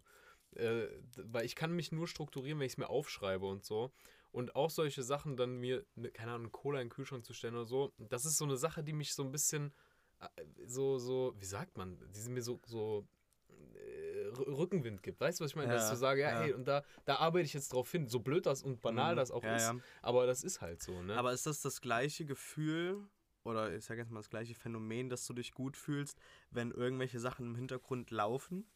[0.57, 3.93] Äh, weil ich kann mich nur strukturieren, wenn ich es mir aufschreibe und so.
[4.33, 7.55] Und auch solche Sachen dann mir, ne, keine Ahnung, Cola in den Kühlschrank zu stellen
[7.55, 9.73] oder so, das ist so eine Sache, die mich so ein bisschen
[10.21, 10.27] äh,
[10.67, 13.07] so, so, wie sagt man, die sind mir so, so
[13.49, 15.21] äh, Rückenwind gibt.
[15.21, 15.73] Weißt du, was ich meine?
[15.73, 16.43] Dass ich Ja, so sage, ja, ja.
[16.47, 18.07] ey, und da, da arbeite ich jetzt drauf hin.
[18.09, 19.17] So blöd das und banal Mhm.
[19.19, 19.63] das auch ja, ist.
[19.63, 19.77] Ja.
[20.03, 21.17] Aber das ist halt so, ne?
[21.17, 23.09] Aber ist das das gleiche Gefühl
[23.43, 26.19] oder ich sage jetzt mal das gleiche Phänomen, dass du dich gut fühlst,
[26.51, 28.67] wenn irgendwelche Sachen im Hintergrund laufen?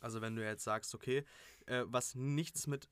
[0.00, 1.24] Also wenn du jetzt sagst, okay,
[1.66, 2.88] äh, was nichts mit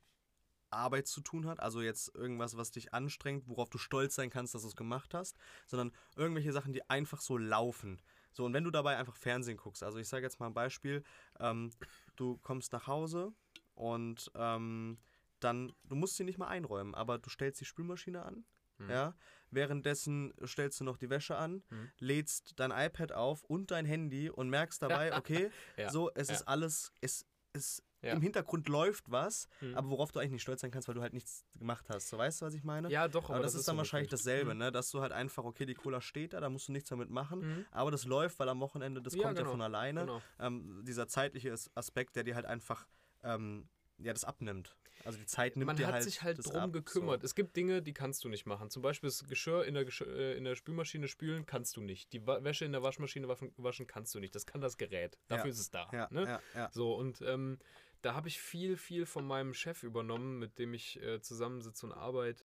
[0.71, 4.55] Arbeit zu tun hat, also jetzt irgendwas, was dich anstrengt, worauf du stolz sein kannst,
[4.55, 8.03] dass du es gemacht hast, sondern irgendwelche Sachen, die einfach so laufen.
[8.33, 11.05] So, und wenn du dabei einfach Fernsehen guckst, also ich sage jetzt mal ein Beispiel,
[11.39, 11.71] ähm,
[12.17, 13.33] du kommst nach Hause
[13.75, 14.99] und ähm,
[15.39, 18.45] dann, du musst sie nicht mal einräumen, aber du stellst die Spülmaschine an,
[18.79, 18.91] Mhm.
[18.91, 19.15] ja,
[19.51, 21.91] währenddessen stellst du noch die Wäsche an, Mhm.
[21.99, 26.35] lädst dein iPad auf und dein Handy und merkst dabei, okay, Ja, so, es ja.
[26.35, 28.13] ist alles, es, es Ja.
[28.13, 29.77] im Hintergrund läuft was, Mhm.
[29.77, 32.09] aber worauf du eigentlich nicht stolz sein kannst, weil du halt nichts gemacht hast.
[32.09, 32.91] So, weißt du, was ich meine?
[32.91, 34.21] ja, doch, aber, das, ist dann so wahrscheinlich wirklich.
[34.25, 34.59] dasselbe, Mhm.
[34.59, 34.73] ne?
[34.73, 37.41] Dass du halt einfach, okay, die Cola steht da, da musst du nichts damit machen,
[37.41, 37.67] Mhm.
[37.71, 40.01] aber das läuft, weil am Wochenende, das Ja, kommt ja genau, von alleine.
[40.01, 40.23] Genau.
[40.39, 42.87] Ähm, dieser zeitliche As- Aspekt, der dir halt einfach,
[43.23, 44.77] ähm, ja, das abnimmt.
[45.05, 47.21] Also die Zeit nimmt Man dir hat halt sich halt drum ab, gekümmert.
[47.21, 47.27] So.
[47.27, 48.71] Es gibt Dinge, die kannst du nicht machen.
[48.71, 52.13] Zum Beispiel das Geschirr in der, Geschirr, äh, in der Spülmaschine spülen kannst du nicht.
[52.13, 54.35] Die Wäsche in der Waschmaschine waschen, kannst du nicht.
[54.35, 55.19] Das kann das Gerät.
[55.29, 55.51] Dafür Ja.
[55.51, 55.91] ist es da.
[55.93, 56.25] Ja, ne?
[56.25, 56.71] ja, ja.
[56.73, 57.59] So, und ähm,
[58.03, 61.93] da habe ich viel, viel von meinem Chef übernommen, mit dem ich äh, zusammensitze und
[61.93, 62.45] arbeite.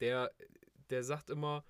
[0.00, 0.32] Der,
[0.90, 1.64] der sagt immer,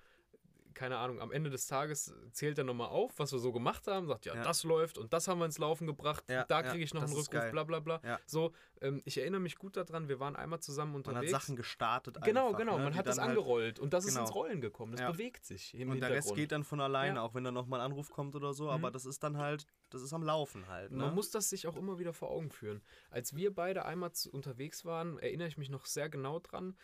[0.73, 4.07] keine Ahnung, am Ende des Tages zählt er nochmal auf, was wir so gemacht haben,
[4.07, 4.43] sagt, ja, Ja.
[4.43, 7.11] das läuft und das haben wir ins Laufen gebracht, Ja, da kriege ich noch einen
[7.11, 7.51] ist Rückruf, geil.
[7.51, 8.01] bla bla bla.
[8.25, 11.31] So, ähm, ich erinnere mich gut daran, wir waren einmal zusammen Man hat unterwegs.
[11.31, 12.77] Sachen gestartet Genau, einfach, genau.
[12.77, 14.25] ne, Man hat das halt- angerollt und das ist Genau.
[14.25, 14.95] ins Rollen gekommen.
[14.95, 16.09] Das bewegt sich Und der.
[16.09, 18.89] Rest geht dann von alleine, auch wenn dann nochmal ein Anruf kommt oder so, aber
[18.89, 18.93] Mhm.
[18.93, 20.91] das ist dann halt, das ist am Laufen halt.
[20.91, 20.97] Ne?
[21.05, 22.81] Man muss das sich auch immer wieder vor Augen führen.
[23.09, 26.75] Als wir beide einmal zu, unterwegs waren, erinnere ich mich noch sehr genau dran.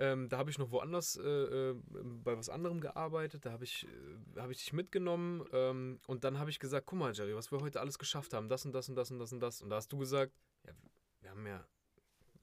[0.00, 3.44] Ähm, da habe ich noch woanders äh, äh, bei was anderem gearbeitet.
[3.44, 6.98] Da habe ich, äh, hab ich dich mitgenommen ähm, und dann habe ich gesagt: Guck
[6.98, 9.32] mal, Jerry, was wir heute alles geschafft haben, das und das und das und das
[9.32, 9.60] und das.
[9.60, 10.32] Und da hast du gesagt:
[10.66, 10.72] ja,
[11.20, 11.66] Wir haben ja.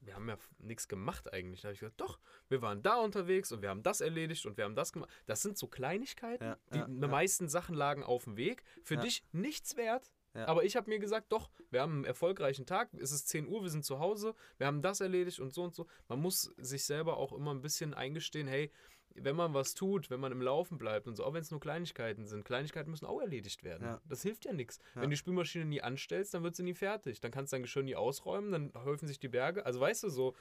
[0.00, 1.60] Wir haben ja nichts gemacht eigentlich.
[1.60, 2.18] Da habe ich gesagt, doch,
[2.48, 5.10] wir waren da unterwegs und wir haben das erledigt und wir haben das gemacht.
[5.26, 6.44] Das sind so Kleinigkeiten.
[6.44, 7.08] Ja, die ja, die ja.
[7.08, 8.62] meisten Sachen lagen auf dem Weg.
[8.84, 10.10] Für dich nichts wert.
[10.34, 10.46] Ja.
[10.46, 13.62] Aber ich habe mir gesagt, doch, wir haben einen erfolgreichen Tag, es ist 10 Uhr,
[13.62, 15.86] wir sind zu Hause, wir haben das erledigt und so und so.
[16.08, 18.70] Man muss sich selber auch immer ein bisschen eingestehen, hey,
[19.14, 21.60] wenn man was tut, wenn man im Laufen bleibt und so, auch wenn es nur
[21.60, 23.84] Kleinigkeiten sind, Kleinigkeiten müssen auch erledigt werden.
[23.84, 24.00] Ja.
[24.06, 24.78] Das hilft ja nichts.
[24.94, 25.02] Ja.
[25.02, 27.20] Wenn du die Spülmaschine nie anstellst, dann wird sie nie fertig.
[27.20, 29.66] Dann kannst du dein Geschirr nie ausräumen, dann häufen sich die Berge.
[29.66, 30.34] Also weißt du so.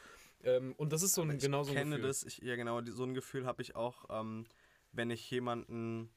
[0.43, 2.07] Ähm, und das ist so ein ich genau so ein kenne Gefühl.
[2.07, 4.45] das, ich, ja genau, so ein Gefühl habe ich auch, ähm,
[4.91, 6.09] wenn ich jemanden,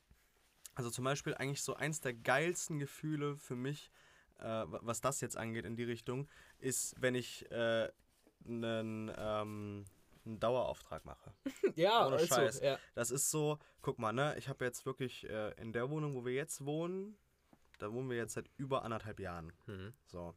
[0.81, 3.91] also zum Beispiel eigentlich so eins der geilsten Gefühle für mich
[4.39, 6.27] äh, was das jetzt angeht in die Richtung,
[6.59, 7.91] ist, wenn ich äh,
[8.47, 9.85] einen, ähm,
[10.25, 11.35] einen Dauerauftrag mache.
[11.77, 12.61] Ja, Ohne also, Scheiß.
[12.61, 12.79] ja.
[12.95, 16.25] Das ist so, guck mal, ne, ich habe jetzt wirklich äh, in der Wohnung, wo
[16.25, 17.17] wir jetzt wohnen,
[17.79, 19.53] da wohnen wir jetzt seit über anderthalb Jahren.
[19.67, 19.93] Mhm.
[20.07, 20.35] So.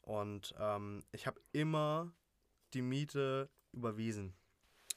[0.00, 2.12] Und ähm, ich habe immer
[2.72, 4.34] die Miete überwiesen.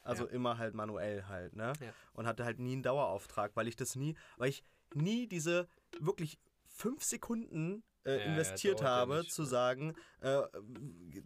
[0.04, 0.32] Also Ja.
[0.32, 1.74] immer halt manuell halt, ne?
[1.82, 1.94] Ja.
[2.14, 4.64] Und hatte halt nie einen Dauerauftrag, weil ich das nie, weil ich
[4.94, 5.68] nie diese
[6.00, 9.48] wirklich fünf Sekunden äh, Ja, ja, investiert ja habe, nicht, zu ne?
[9.48, 10.42] sagen, äh,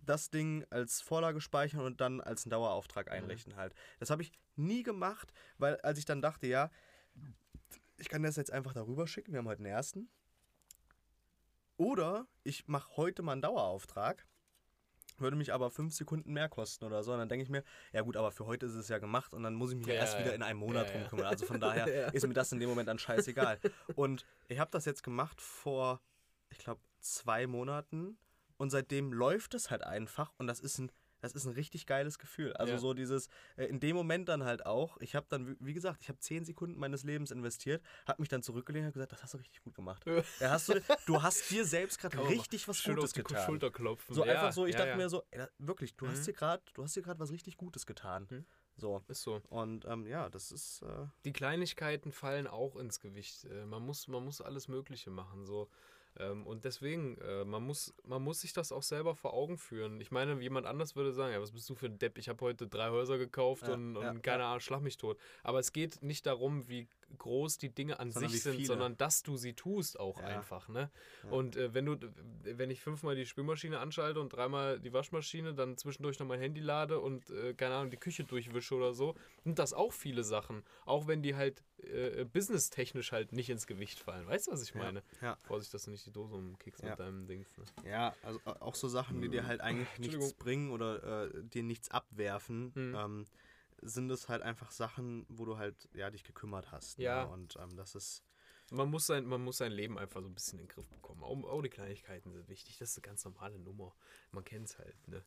[0.05, 3.13] das Ding als Vorlage speichern und dann als einen Dauerauftrag Mhm.
[3.13, 3.73] einrichten halt.
[3.99, 6.71] Das habe ich nie gemacht, weil als ich dann dachte, ja,
[7.97, 10.09] ich kann das jetzt einfach darüber schicken, wir haben heute einen ersten.
[11.77, 14.25] Oder ich mache heute mal einen Dauerauftrag,
[15.21, 17.13] würde mich aber fünf Sekunden mehr kosten oder so.
[17.13, 17.63] Und dann denke ich mir,
[17.93, 19.93] ja gut, aber für heute ist es ja gemacht und dann muss ich mich ja,
[19.93, 20.21] erst ja.
[20.21, 21.25] wieder in einem Monat Ja, drum kümmern.
[21.25, 23.59] Also von daher ist mir das in dem Moment dann scheißegal.
[23.95, 26.01] Und ich habe das jetzt gemacht vor,
[26.49, 28.17] ich glaube, zwei Monaten
[28.57, 30.91] und seitdem läuft es halt einfach und das ist ein,
[31.21, 32.53] das ist ein richtig geiles Gefühl.
[32.53, 32.79] Also Ja.
[32.79, 36.09] so dieses, äh, in dem Moment dann halt auch, ich habe dann, wie- gesagt, ich
[36.09, 39.37] habe zehn Sekunden meines Lebens investiert, habe mich dann zurückgelehnt und gesagt, das hast du
[39.37, 40.03] richtig gut gemacht.
[40.05, 40.23] Ja.
[40.51, 43.45] Hast du, du hast dir selbst gerade richtig was Schön Gutes auf die getan.
[43.45, 44.13] Schulter klopfen.
[44.13, 46.09] So ja, einfach so, ich dachte mir so, ey, wirklich, du Mhm.
[46.11, 48.27] hast dir gerade, du hast dir gerade was richtig Gutes getan.
[48.29, 48.45] Mhm.
[48.77, 49.03] So.
[49.07, 49.41] Ist so.
[49.49, 53.45] Und ähm, ja, das ist, äh, Die Kleinigkeiten fallen auch ins Gewicht.
[53.45, 55.45] Äh, Man muss, man muss alles Mögliche machen.
[55.45, 55.69] So.
[56.19, 60.01] Ähm, Und deswegen, äh, man muss, man muss sich das auch selber vor Augen führen.
[60.01, 62.17] Ich meine, jemand anders würde sagen, ja, was bist du für ein Depp?
[62.17, 65.17] Ich habe heute drei Häuser gekauft Ja, und, und ja, keine Ahnung, schlag mich tot.
[65.43, 66.87] Aber es geht nicht darum, wie
[67.17, 68.67] groß die Dinge an Sondern sich sind, viele.
[68.67, 70.25] sondern dass du sie tust auch Ja.
[70.25, 70.67] einfach.
[70.69, 70.89] Ne?
[71.23, 71.29] Ja.
[71.29, 71.97] Und äh, wenn du,
[72.43, 76.61] wenn ich fünfmal die Spülmaschine anschalte und dreimal die Waschmaschine, dann zwischendurch noch mein Handy
[76.61, 80.63] lade und äh, keine Ahnung, die Küche durchwische oder so, sind das auch viele Sachen.
[80.85, 84.27] Auch wenn die halt äh, businesstechnisch halt nicht ins Gewicht fallen.
[84.27, 85.03] Weißt du, was ich Ja, meine?
[85.21, 85.35] ja.
[85.41, 86.91] Vorsicht, dass du nicht die Dose umkickst Ja.
[86.91, 87.49] mit deinem Dings.
[87.57, 87.65] Ne?
[87.89, 91.63] Ja, also äh, auch so Sachen, die dir halt eigentlich nichts bringen oder äh, dir
[91.63, 92.95] nichts abwerfen, Mhm.
[92.95, 93.25] ähm,
[93.81, 96.99] sind es halt einfach Sachen, wo du halt ja dich gekümmert hast.
[96.99, 97.25] Ja.
[97.25, 97.31] Ne?
[97.31, 98.23] Und ähm, das ist
[98.69, 101.23] Man muss, sein, man muss sein Leben einfach so ein bisschen in den Griff bekommen.
[101.23, 102.77] Auch, auch die Kleinigkeiten sind wichtig.
[102.77, 103.95] Das ist eine ganz normale Nummer.
[104.31, 105.07] Man kennt es halt.
[105.07, 105.23] Ne?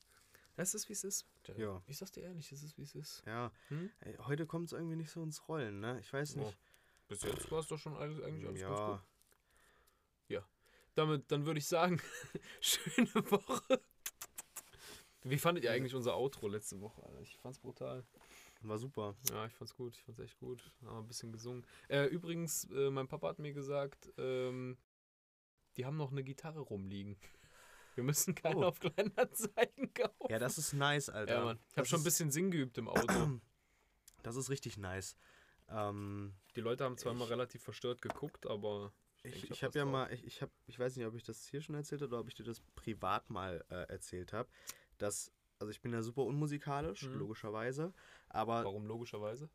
[0.56, 1.26] Es ist, wie es ist.
[1.56, 1.82] Ja.
[1.86, 3.22] Ich sag's dir ehrlich, es ist, wie es ist.
[3.26, 3.52] ja.
[3.68, 3.90] Hm?
[4.00, 5.98] Ey, heute kommt es irgendwie nicht so ins Rollen, ne?
[6.00, 6.46] Ich weiß nicht.
[6.46, 9.02] Oh, Bis jetzt war es doch schon alles, eigentlich alles ganz ja, gut.
[10.94, 12.00] Damit, dann würde ich sagen,
[12.60, 13.80] schöne Woche.
[15.24, 17.02] Wie fandet ihr eigentlich unser Outro letzte Woche?
[17.02, 17.20] Alter?
[17.20, 18.04] Ich fand's brutal.
[18.68, 19.14] War super.
[19.30, 19.94] Ja, ich fand's gut.
[19.96, 20.70] Ich fand's echt gut.
[20.84, 21.66] Haben ein bisschen gesungen.
[21.88, 24.76] Äh, übrigens, äh, mein Papa hat mir gesagt, ähm,
[25.76, 27.16] die haben noch eine Gitarre rumliegen.
[27.94, 28.64] Wir müssen keine Oh.
[28.64, 30.26] auf Kleinanzeigen kaufen.
[30.28, 31.34] Ja, das ist nice, Alter.
[31.34, 31.58] Ja, Mann.
[31.70, 33.06] Ich habe schon ein bisschen Singen geübt im Auto.
[34.22, 35.16] Das ist richtig nice.
[35.68, 38.90] Ähm, Die Leute haben zwar immer Ich- relativ verstört geguckt, aber
[39.22, 39.92] ich ich hab ich habe was ja drauf.
[39.92, 42.20] mal, ich, ich habe, ich weiß nicht, ob ich das hier schon erzählt habe oder
[42.20, 44.48] ob ich dir das privat mal äh, erzählt habe,
[44.96, 47.18] dass, also ich bin ja super unmusikalisch, Mhm.
[47.18, 47.92] logischerweise,
[48.34, 49.48] aber warum logischerweise?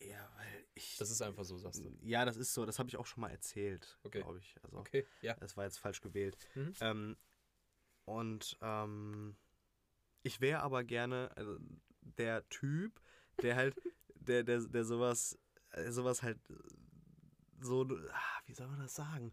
[0.00, 1.96] ja, weil ich, Das ist einfach so, sagst du.
[2.02, 4.20] ja, das ist so, das habe ich auch schon mal erzählt, Okay.
[4.22, 4.54] glaube ich.
[4.62, 5.34] Also Okay, ja.
[5.34, 6.38] das war jetzt falsch gewählt.
[6.54, 6.72] Mhm.
[6.80, 7.16] Ähm,
[8.04, 9.36] und ähm,
[10.22, 11.58] ich wäre aber gerne also,
[12.00, 13.00] der Typ,
[13.42, 13.74] der halt,
[14.14, 15.38] der, der, der sowas,
[15.70, 16.38] äh, sowas halt
[17.60, 19.32] so, ah, wie soll man das sagen?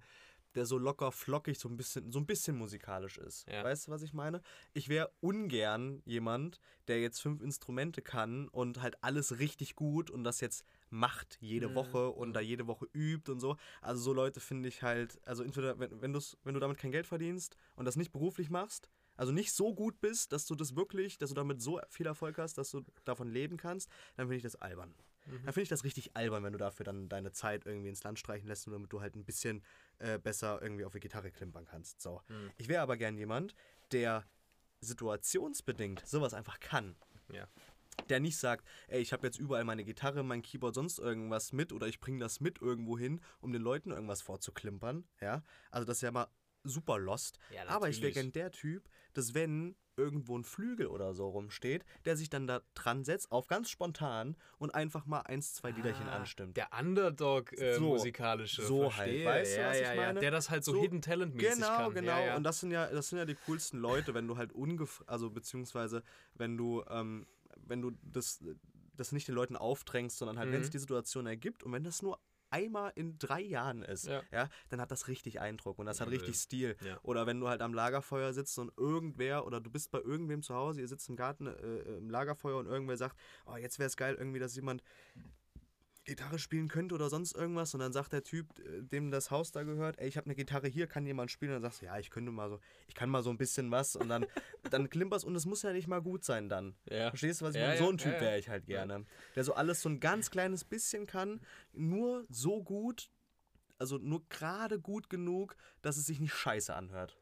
[0.56, 3.46] Der so locker flockig, so ein bisschen, so ein bisschen musikalisch ist.
[3.52, 3.64] Ja.
[3.64, 4.42] Weißt du, was ich meine?
[4.74, 10.24] Ich wäre ungern jemand, der jetzt fünf Instrumente kann und halt alles richtig gut und
[10.24, 11.76] das jetzt macht jede Mhm.
[11.76, 13.58] Woche und da jede Woche übt und so.
[13.82, 17.08] Also so Leute finde ich halt, also entweder, wenn, wenn, wenn du damit kein Geld
[17.08, 21.18] verdienst und das nicht beruflich machst, also nicht so gut bist, dass du das wirklich,
[21.18, 24.44] dass du damit so viel Erfolg hast, dass du davon leben kannst, dann finde ich
[24.44, 24.94] das albern.
[25.26, 25.44] Mhm.
[25.44, 28.20] Dann finde ich das richtig albern, wenn du dafür dann deine Zeit irgendwie ins Land
[28.20, 29.64] streichen lässt, nur damit du halt ein bisschen
[30.00, 32.02] äh, besser irgendwie auf die Gitarre klimpern kannst.
[32.02, 32.22] So.
[32.28, 32.52] Mhm.
[32.58, 33.56] Ich wäre aber gern jemand,
[33.92, 34.26] der
[34.82, 36.96] situationsbedingt sowas einfach kann.
[37.32, 37.48] Ja.
[38.10, 41.72] Der nicht sagt, ey, ich habe jetzt überall meine Gitarre, mein Keyboard, sonst irgendwas mit
[41.72, 45.06] oder ich bringe das mit irgendwo hin, um den Leuten irgendwas vorzuklimpern.
[45.22, 46.28] Ja, also das ist ja mal
[46.66, 47.40] super lost.
[47.54, 51.86] Ja, Aber ich wäre gern der Typ, dass wenn irgendwo ein Flügel oder so rumsteht,
[52.04, 56.10] der sich dann da dran setzt, auf ganz spontan und einfach mal eins, zwei Liederchen
[56.10, 56.58] Ah, anstimmt.
[56.58, 58.64] Der Underdog äh, So, musikalische.
[58.64, 60.02] so halt, weißt du, ja, was ich ja, ja.
[60.02, 60.20] meine?
[60.20, 61.94] Der das halt so, So, Hidden Talent mäßig Genau, kann.
[61.94, 62.26] genau.
[62.26, 62.36] Ja.
[62.36, 65.30] Und das sind ja, das sind ja die coolsten Leute, wenn du halt ungef also
[65.30, 66.04] beziehungsweise
[66.34, 67.26] wenn du, ähm,
[67.66, 68.44] wenn du das,
[68.98, 70.64] das nicht den Leuten aufdrängst, sondern halt, wenn Mhm.
[70.66, 72.20] es die Situation ergibt und wenn das nur
[72.56, 74.22] einmal in drei Jahren ist, Ja.
[74.32, 74.50] ja.
[74.70, 76.76] dann hat das richtig Eindruck und das hat richtig Stil.
[76.86, 77.00] ja.
[77.04, 80.56] Oder wenn du halt am Lagerfeuer sitzt und irgendwer oder du bist bei irgendwem zu
[80.56, 83.98] Hause, ihr sitzt im Garten äh, im Lagerfeuer und irgendwer sagt, oh, jetzt wäre es
[83.98, 84.82] geil irgendwie, dass jemand
[86.06, 89.52] Gitarre spielen könnte oder sonst irgendwas und dann sagt der Typ, äh, dem das Haus
[89.52, 91.52] da gehört, ey, ich habe eine Gitarre hier, kann jemand spielen?
[91.52, 93.72] Und dann sagst du, ja, ich könnte mal so, ich kann mal so ein bisschen
[93.72, 94.26] was und dann,
[94.70, 96.76] dann klimperst und es muss ja nicht mal gut sein dann.
[96.90, 97.10] Ja.
[97.10, 97.78] Verstehst du, was ich Ja, meine?
[97.80, 99.06] ja, So ein Typ wäre ich halt gerne.
[99.36, 101.42] Der so alles so ein ganz kleines bisschen kann,
[101.74, 103.10] nur so gut,
[103.78, 107.18] also nur gerade gut genug, dass es sich nicht scheiße anhört.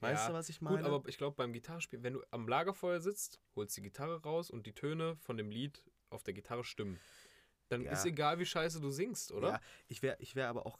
[0.00, 0.78] Weißt Ja, du, was ich meine?
[0.78, 4.48] Gut, aber ich glaube, beim Gitarrespielen, wenn du am Lagerfeuer sitzt, holst die Gitarre raus
[4.50, 6.98] und die Töne von dem Lied auf der Gitarre stimmen.
[7.68, 7.92] Dann Ja.
[7.92, 9.48] ist egal, wie scheiße du singst, oder?
[9.48, 10.78] Ja, ich wäre ich wär aber auch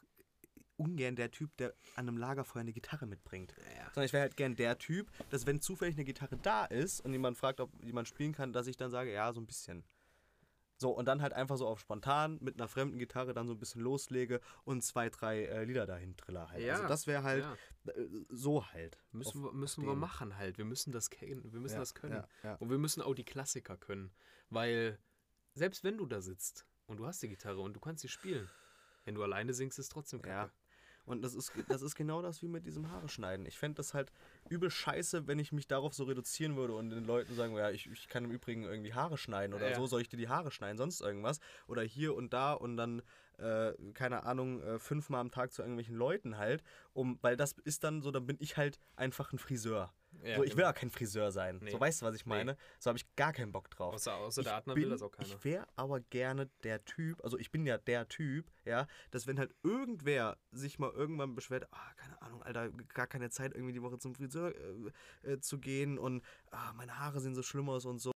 [0.76, 3.52] ungern der Typ, der an einem Lagerfeuer eine Gitarre mitbringt.
[3.94, 7.12] Sondern ich wäre halt gern der Typ, dass wenn zufällig eine Gitarre da ist und
[7.12, 9.84] jemand fragt, ob jemand spielen kann, dass ich dann sage, ja, so ein bisschen.
[10.80, 13.58] So, und dann halt einfach so auf spontan mit einer fremden Gitarre dann so ein
[13.58, 16.62] bisschen loslege und zwei, drei äh, Lieder dahin triller halt.
[16.62, 17.92] Ja, Also das wäre halt ja.
[17.94, 18.96] äh, so halt.
[19.10, 20.56] Müssen, Auf- wir, müssen wir machen halt.
[20.56, 21.52] Wir müssen das kennen.
[21.52, 22.14] Wir müssen Ja, das können.
[22.14, 22.54] ja, ja.
[22.56, 24.12] Und wir müssen auch die Klassiker können.
[24.50, 25.00] Weil
[25.54, 28.48] selbst wenn du da sitzt und du hast die Gitarre und du kannst sie spielen,
[29.04, 30.50] wenn du alleine singst, ist es trotzdem kacke.
[30.50, 30.50] Ja.
[31.04, 33.46] Und das ist, das ist genau das wie mit diesem Haare schneiden.
[33.46, 34.12] Ich fände das halt
[34.50, 37.90] übel scheiße, wenn ich mich darauf so reduzieren würde und den Leuten sagen, ja, ich,
[37.90, 39.74] ich kann im Übrigen irgendwie Haare schneiden oder Ja.
[39.74, 41.40] so, soll ich dir die Haare schneiden, sonst irgendwas.
[41.66, 43.00] Oder hier und da und dann,
[43.38, 46.62] äh, keine Ahnung, äh, fünfmal am Tag zu irgendwelchen Leuten halt.
[46.92, 49.94] Um, weil das ist dann so, dann bin ich halt einfach ein Friseur.
[50.24, 50.68] Ja, so, ich will genau.
[50.68, 51.58] ja kein Friseur sein.
[51.62, 51.70] Nee.
[51.70, 52.56] So, weißt du, was ich meine?
[52.78, 53.94] So habe ich gar keinen Bock drauf.
[53.94, 55.28] Außer, außer der Adner will das auch keiner.
[55.28, 59.38] Ich wäre aber gerne der Typ, also ich bin ja der Typ, ja, dass wenn
[59.38, 63.82] halt irgendwer sich mal irgendwann beschwert, ah, keine Ahnung, Alter, gar keine Zeit irgendwie die
[63.82, 64.54] Woche zum Friseur
[65.24, 68.12] äh, äh, zu gehen und ah, meine Haare sehen so schlimm aus und so.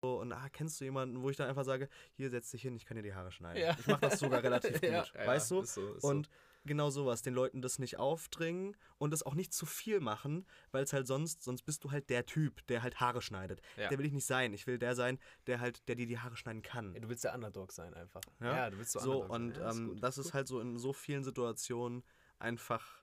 [0.00, 2.84] Und ah, kennst du jemanden, wo ich dann einfach sage, hier setz dich hin, ich
[2.84, 3.60] kann dir die Haare schneiden.
[3.60, 3.76] Ja.
[3.78, 5.60] Ich mache das sogar relativ gut, Ja, weißt du?
[5.62, 6.28] ist so, ist und
[6.68, 10.84] genau sowas, den Leuten das nicht aufdringen und das auch nicht zu viel machen, weil
[10.84, 13.60] es halt sonst, sonst bist du halt der Typ, der halt Haare schneidet.
[13.76, 13.88] Ja.
[13.88, 14.52] Der will ich nicht sein.
[14.54, 16.94] Ich will der sein, der halt, der dir die Haare schneiden kann.
[16.94, 18.20] Ja, du willst der Underdog sein einfach.
[18.40, 18.70] Ja?
[18.70, 19.64] du willst so, so, Underdog und sein.
[19.64, 20.34] Ja, ähm, das ist gut.
[20.34, 22.04] halt so in so vielen Situationen
[22.38, 23.02] einfach,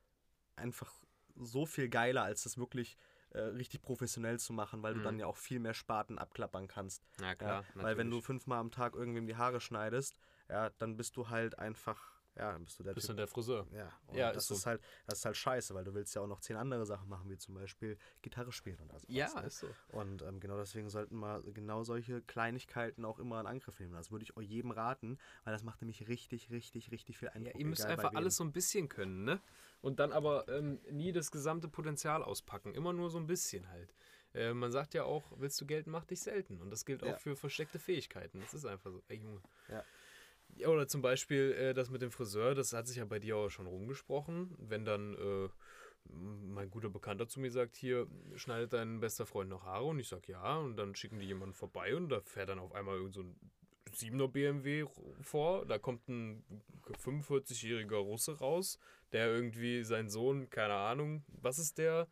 [0.55, 0.93] einfach
[1.35, 2.97] so viel geiler, als das wirklich
[3.31, 5.03] äh, richtig professionell zu machen, weil du Mhm.
[5.03, 7.03] dann ja auch viel mehr Spaten abklappern kannst.
[7.19, 10.15] Na Ja, klar, weil wenn du fünfmal am Tag irgendwem die Haare schneidest,
[10.47, 13.17] ja, dann bist du halt einfach, ja, dann bist du der bist Typ.
[13.17, 13.65] der Friseur.
[13.71, 14.55] Ja, und Ja, das ist so.
[14.55, 17.07] ist halt, das ist halt scheiße, weil du willst ja auch noch zehn andere Sachen
[17.07, 19.47] machen, wie zum Beispiel Gitarre spielen und also Ja, ne?
[19.47, 19.69] ist so.
[19.89, 23.93] Und ähm, genau deswegen sollten wir genau solche Kleinigkeiten auch immer in Angriff nehmen.
[23.93, 27.33] Das würde ich auch jedem raten, weil das macht nämlich richtig, richtig, richtig viel Ja,
[27.35, 27.59] Eindruck.
[27.59, 29.41] ihr müsst einfach alles so ein bisschen können, ne?
[29.81, 32.73] Und dann aber ähm, nie das gesamte Potenzial auspacken.
[32.73, 33.93] Immer nur so ein bisschen halt.
[34.33, 36.59] Äh, man sagt ja auch, willst du Geld, mach dich selten.
[36.59, 37.17] Und das gilt auch Ja.
[37.17, 38.41] für versteckte Fähigkeiten.
[38.41, 39.01] Das ist einfach so.
[39.07, 39.41] Ey, Junge.
[39.69, 39.83] Ja.
[40.55, 43.37] Ja, oder zum Beispiel äh, das mit dem Friseur, das hat sich ja bei dir
[43.37, 44.55] auch schon rumgesprochen.
[44.57, 45.49] Wenn dann äh,
[46.09, 49.85] mein guter Bekannter zu mir sagt, hier schneidet dein bester Freund noch Haare?
[49.85, 50.57] Und ich sag ja.
[50.57, 53.35] Und dann schicken die jemanden vorbei und da fährt dann auf einmal irgend so ein
[53.95, 54.85] 7er BMW
[55.21, 56.43] vor, da kommt ein
[57.03, 58.79] 45-jähriger Russe raus,
[59.11, 62.07] der irgendwie seinen Sohn, keine Ahnung, was ist der?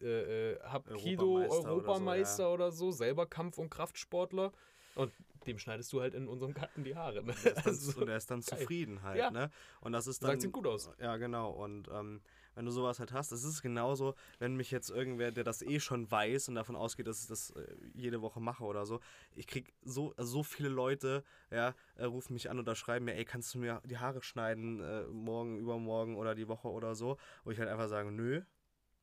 [0.00, 4.52] Äh, äh, Hapkido Europameister oder so, Europameister oder so, selber Kampf- und Kraftsportler.
[4.94, 5.12] Und
[5.46, 7.22] dem schneidest du halt in unserem Garten die Haare.
[7.22, 7.34] Ne?
[7.44, 8.58] Der ist dann, Also, und er ist dann geil.
[8.58, 9.30] zufrieden halt, Ja.
[9.30, 9.50] ne?
[9.80, 10.30] Und das ist dann.
[10.30, 10.90] Sagt, sieht gut aus.
[10.98, 11.50] Ja, genau.
[11.50, 12.20] Und ähm,
[12.54, 15.80] wenn du sowas halt hast, das ist genauso, wenn mich jetzt irgendwer, der das eh
[15.80, 19.00] schon weiß und davon ausgeht, dass ich das äh, jede Woche mache oder so,
[19.34, 23.14] ich krieg so, also so viele Leute, ja, äh, rufen mich an oder schreiben mir,
[23.14, 27.16] ey, kannst du mir die Haare schneiden, äh, morgen, übermorgen oder die Woche oder so,
[27.44, 28.42] wo ich halt einfach sage, nö.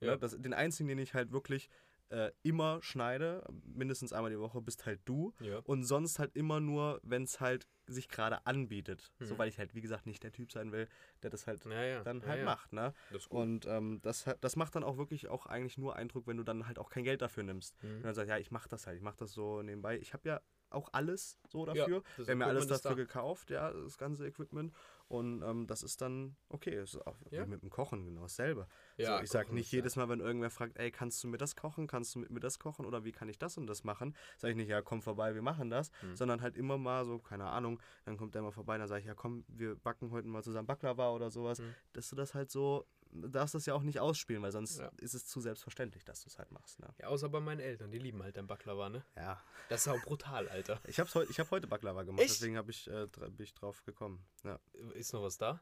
[0.01, 0.11] Ja.
[0.11, 0.17] Ne?
[0.19, 1.69] Das, den einzigen, den ich halt wirklich
[2.09, 5.33] äh, immer schneide, mindestens einmal die Woche, bist halt du.
[5.41, 5.59] Ja.
[5.59, 9.11] Und sonst halt immer nur, wenn es halt sich gerade anbietet.
[9.19, 9.37] So, Mhm.
[9.39, 10.87] weil ich halt, wie gesagt, nicht der Typ sein will,
[11.23, 12.03] der das halt Ja, ja.
[12.03, 12.93] dann halt macht, ne?
[13.11, 13.27] Das.
[13.27, 16.67] Und ähm, das, das macht dann auch wirklich auch eigentlich nur Eindruck, wenn du dann
[16.67, 17.81] halt auch kein Geld dafür nimmst.
[17.83, 17.97] Mhm.
[17.97, 19.97] Und dann sagst, ja, ich mach das halt, ich mach das so nebenbei.
[19.99, 22.03] Ich habe ja auch alles so Ja, dafür.
[22.17, 22.95] das Wir haben ja alles dafür da.
[22.95, 24.73] gekauft, ja, das ganze Equipment.
[25.09, 26.75] Und ähm, das ist dann okay.
[26.75, 27.45] Das ist auch Ja.
[27.45, 28.67] wie mit dem Kochen genau dasselbe.
[28.97, 31.29] Ja, so, ich sag Kochen nicht ja- jedes Mal, wenn irgendwer fragt, ey, kannst du
[31.29, 31.87] mir das kochen?
[31.87, 32.85] Kannst du mit mir das kochen?
[32.85, 34.15] Oder wie kann ich das und das machen?
[34.37, 35.91] Sag ich nicht, ja, komm vorbei, wir machen das.
[36.01, 36.15] Hm.
[36.17, 39.07] Sondern halt immer mal so, keine Ahnung, dann kommt der mal vorbei, dann sage ich,
[39.07, 41.59] ja, komm, wir backen heute mal zusammen Baklava oder sowas.
[41.59, 41.73] Hm.
[41.93, 44.91] Dass du das halt so, darfst das ja auch nicht ausspielen, weil sonst Ja.
[44.97, 46.79] ist es zu selbstverständlich, dass du es halt machst.
[46.79, 46.87] Ne?
[46.99, 49.03] Ja, außer bei meinen Eltern, die lieben halt dein Baklava, ne?
[49.15, 49.41] Ja.
[49.69, 50.79] Das ist auch brutal, Alter.
[50.87, 52.31] Ich habe heute hab heute Baklava gemacht, Echt?
[52.35, 54.25] deswegen hab ich, äh, bin ich drauf gekommen.
[54.43, 54.59] Ja.
[54.93, 55.61] Ist noch was da?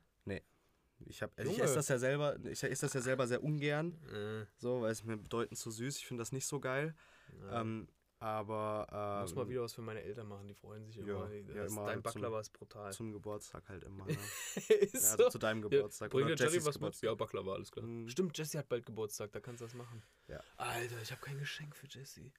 [1.07, 1.61] Ich, hab, ich Junge.
[1.61, 5.03] esse das ja selber, ich esse das ja selber sehr ungern, Äh, so, weil es
[5.03, 5.97] mir bedeutend zu süß.
[5.97, 6.95] Ich finde das nicht so geil.
[7.41, 7.61] ja.
[7.61, 7.89] Ähm,
[8.25, 11.31] aber ähm, Muss mal wieder was für meine Eltern machen, die freuen sich ja, immer.
[11.31, 12.91] ja, Das, immer dein zum- Baklava ist brutal.
[12.91, 14.03] zum Geburtstag halt immer.
[14.05, 14.13] Ne?
[14.55, 15.11] ja, so.
[15.11, 16.09] also zu deinem Geburtstag.
[16.09, 16.99] Bringt oder der Jerry was mit?
[17.01, 17.85] Ja, Baklava, alles klar.
[17.85, 18.09] Mhm.
[18.09, 20.01] Stimmt, Jessie hat bald Geburtstag, da kannst du das machen.
[20.27, 20.39] Ja.
[20.57, 22.33] Alter, ich habe kein Geschenk für Jessie.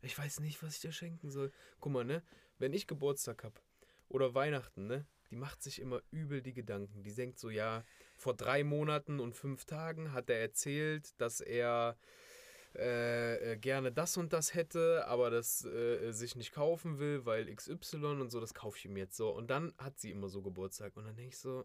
[0.00, 1.52] Ich weiß nicht, was ich dir schenken soll.
[1.78, 2.22] Guck mal, ne?
[2.58, 3.60] Wenn ich Geburtstag habe
[4.08, 5.06] oder Weihnachten, ne?
[5.30, 7.02] Die macht sich immer übel die Gedanken.
[7.02, 7.84] Die denkt so, ja,
[8.16, 11.98] vor drei Monaten und fünf Tagen hat er erzählt, dass er
[12.74, 17.52] äh, äh, gerne das und das hätte, aber das äh, sich nicht kaufen will, weil
[17.54, 19.30] XY und so, das kaufe ich ihm jetzt so.
[19.30, 20.96] Und dann hat sie immer so Geburtstag.
[20.96, 21.64] Und dann denke ich so,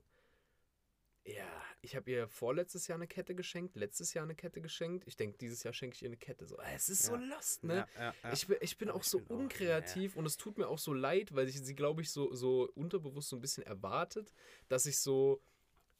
[1.25, 1.47] ja,
[1.81, 5.07] ich habe ihr vorletztes Jahr eine Kette geschenkt, letztes Jahr eine Kette geschenkt.
[5.07, 6.45] Ich denke, dieses Jahr schenke ich ihr eine Kette.
[6.45, 7.87] So, es ist so lost, ne?
[7.97, 10.57] Ja, ja, Ich, bin- ich bin auch ich so bin auch- unkreativ und es tut
[10.57, 13.63] mir auch so leid, weil ich sie, glaube ich, so, so unterbewusst so ein bisschen
[13.63, 14.33] erwartet,
[14.67, 15.41] dass ich so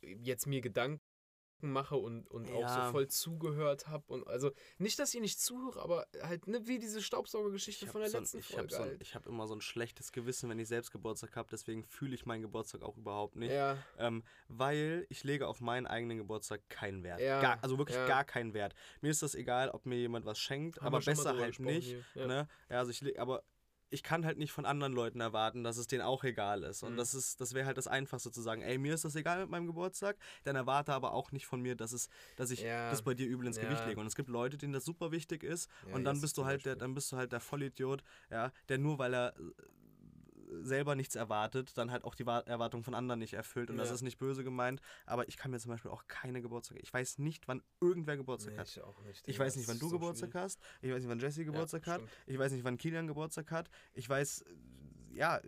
[0.02, 1.02] jetzt mir Gedanken
[1.72, 2.86] mache und, und auch Ja.
[2.88, 4.04] so voll zugehört habe.
[4.08, 8.02] Und also nicht, dass ich nicht zuhöre, aber halt ne, wie diese Staubsaugergeschichte Ich von
[8.02, 8.76] der habe so, letzten ein- ich hab Folge.
[8.76, 9.02] so, ein- halt.
[9.02, 11.48] ich hab immer so ein schlechtes Gewissen, wenn ich selbst Geburtstag habe.
[11.52, 13.52] Deswegen fühle ich meinen Geburtstag auch überhaupt nicht.
[13.52, 17.20] ja, Ähm, weil ich lege auf meinen eigenen Geburtstag keinen Wert.
[17.22, 18.74] Ja, Gar, also wirklich gar keinen Wert.
[19.02, 21.96] Mir ist das egal, ob mir jemand was schenkt, Haben aber besser halt nicht.
[22.16, 22.48] Ne?
[22.70, 23.44] Also ich leg, aber
[23.94, 26.82] ich kann halt nicht von anderen Leuten erwarten, dass es denen auch egal ist.
[26.82, 26.98] Und Mhm.
[26.98, 29.50] das ist, das wäre halt das Einfachste zu sagen, ey, mir ist das egal mit
[29.52, 32.90] meinem Geburtstag, dann erwarte aber auch nicht von mir, dass es, dass ich Ja.
[32.90, 33.90] das bei dir übel ins Gewicht Ja.
[33.90, 34.00] lege.
[34.02, 35.70] Und es gibt Leute, denen das super wichtig ist.
[35.88, 38.80] Ja, und dann bist du halt der, dann bist du halt der Vollidiot, ja, der
[38.80, 39.42] nur weil er äh,
[40.62, 43.70] selber nichts erwartet, dann halt auch die Wa- Erwartungen von anderen nicht erfüllt.
[43.70, 43.96] Und das Ja.
[43.96, 46.80] ist nicht böse gemeint, aber ich kann mir zum Beispiel auch keine Geburtstage.
[46.82, 48.68] Ich weiß nicht, wann irgendwer Geburtstag Nee, hat.
[48.70, 49.28] ich auch nicht.
[49.28, 50.44] Ich weiß nicht, das wann du so Geburtstag schwierig.
[50.46, 50.60] hast.
[50.82, 52.02] Ich weiß nicht, wann Jesse Geburtstag hat.
[52.02, 52.12] stimmt.
[52.28, 53.70] Ich weiß nicht, wann Kilian Geburtstag hat.
[53.94, 54.46] Ich weiß,
[55.14, 55.40] ja,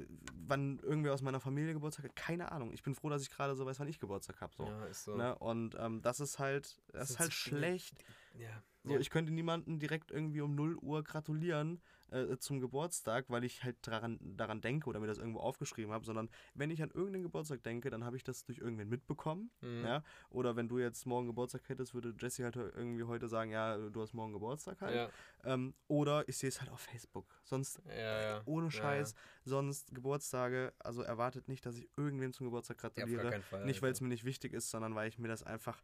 [0.47, 2.15] wann irgendwer aus meiner Familie Geburtstag hat.
[2.15, 2.71] Keine Ahnung.
[2.71, 4.53] Ich bin froh, dass ich gerade so weiß, wann ich Geburtstag habe.
[4.55, 4.65] So.
[4.65, 5.15] Ja, ist so.
[5.15, 5.35] Ne?
[5.39, 8.03] Und ähm, das ist halt, das Das ist halt schlecht.
[8.37, 8.61] Ja.
[8.83, 8.99] So, ja.
[8.99, 11.81] ich könnte niemandem direkt irgendwie um 0 Uhr gratulieren
[12.15, 16.05] äh, zum Geburtstag, weil ich halt daran, daran denke oder mir das irgendwo aufgeschrieben habe,
[16.05, 19.51] sondern wenn ich an irgendeinen Geburtstag denke, dann habe ich das durch irgendwen mitbekommen.
[19.61, 19.83] Mhm.
[19.83, 20.03] Ja?
[20.29, 24.01] Oder wenn du jetzt morgen Geburtstag hättest, würde Jesse halt irgendwie heute sagen, ja, du
[24.01, 24.95] hast morgen Geburtstag halt.
[24.95, 25.09] Ja,
[25.43, 27.27] Ähm, oder ich sehe es halt auf Facebook.
[27.43, 28.41] Sonst, ja, ja.
[28.45, 33.41] ohne Ja, Scheiß, sonst Geburtstage, also erwartet nicht, dass ich irgendwem zum Geburtstag gratuliere.
[33.41, 33.65] Fall.
[33.65, 34.03] Nicht, weil es Alter.
[34.05, 35.81] mir nicht wichtig ist, sondern weil ich mir das einfach.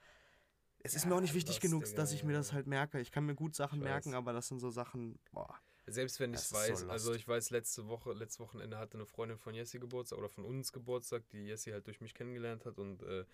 [0.84, 3.00] Es ist Ja, mir auch nicht wichtig genug, Digga, dass ich mir das halt merke.
[3.00, 5.20] Ich kann mir gut Sachen merken, aber das sind so Sachen.
[5.32, 5.60] Boah.
[5.92, 8.78] Selbst wenn ich Das es ist so weiß, also ich weiß, letzte Woche, letztes Wochenende
[8.78, 12.14] hatte eine Freundin von Jessie Geburtstag oder von uns Geburtstag, die Jessie halt durch mich
[12.14, 13.26] kennengelernt hat und äh,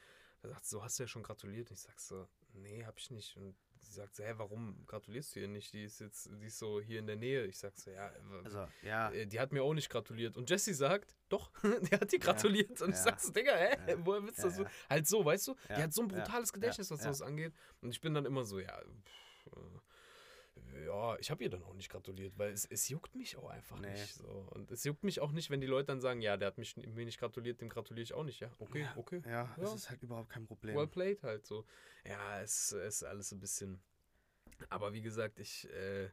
[0.41, 1.69] da sagt so, hast du ja schon gratuliert?
[1.69, 3.35] Und ich sag so, nee, hab ich nicht.
[3.37, 5.73] Und sie sagt so, hä, warum gratulierst du ihr nicht?
[5.73, 7.45] Die ist jetzt, die ist so hier in der Nähe.
[7.45, 8.11] Ich sag so, ja,
[8.43, 9.09] Also, ja.
[9.11, 10.37] äh, die hat mir auch nicht gratuliert.
[10.37, 11.51] Und Jessie sagt, doch,
[11.91, 12.81] der hat dir gratuliert.
[12.81, 13.03] Und ich ja.
[13.03, 14.63] sag so, Digga, hä, Ja, woher willst du ja, das so?
[14.63, 14.69] ja.
[14.89, 15.55] Halt so, weißt du?
[15.69, 17.05] Ja, Die hat so ein ja, brutales Gedächtnis, was ja.
[17.05, 17.53] sowas angeht.
[17.81, 19.79] Und ich bin dann immer so, ja, pff, äh,
[20.85, 23.79] ja, ich habe ihr dann auch nicht gratuliert, weil es, es juckt mich auch einfach
[23.79, 23.91] Nee.
[23.91, 24.13] nicht.
[24.15, 24.47] So.
[24.51, 26.75] Und es juckt mich auch nicht, wenn die Leute dann sagen, ja, der hat mich,
[26.77, 28.39] mir nicht gratuliert, dem gratuliere ich auch nicht.
[28.39, 29.21] Ja, okay, Ja, okay.
[29.25, 29.63] Ja, Ja.
[29.63, 30.75] es ist halt überhaupt kein Problem.
[30.75, 31.65] Well played halt so.
[32.05, 33.79] Ja, es, es ist alles ein bisschen.
[34.69, 36.09] Aber wie gesagt, ich, äh,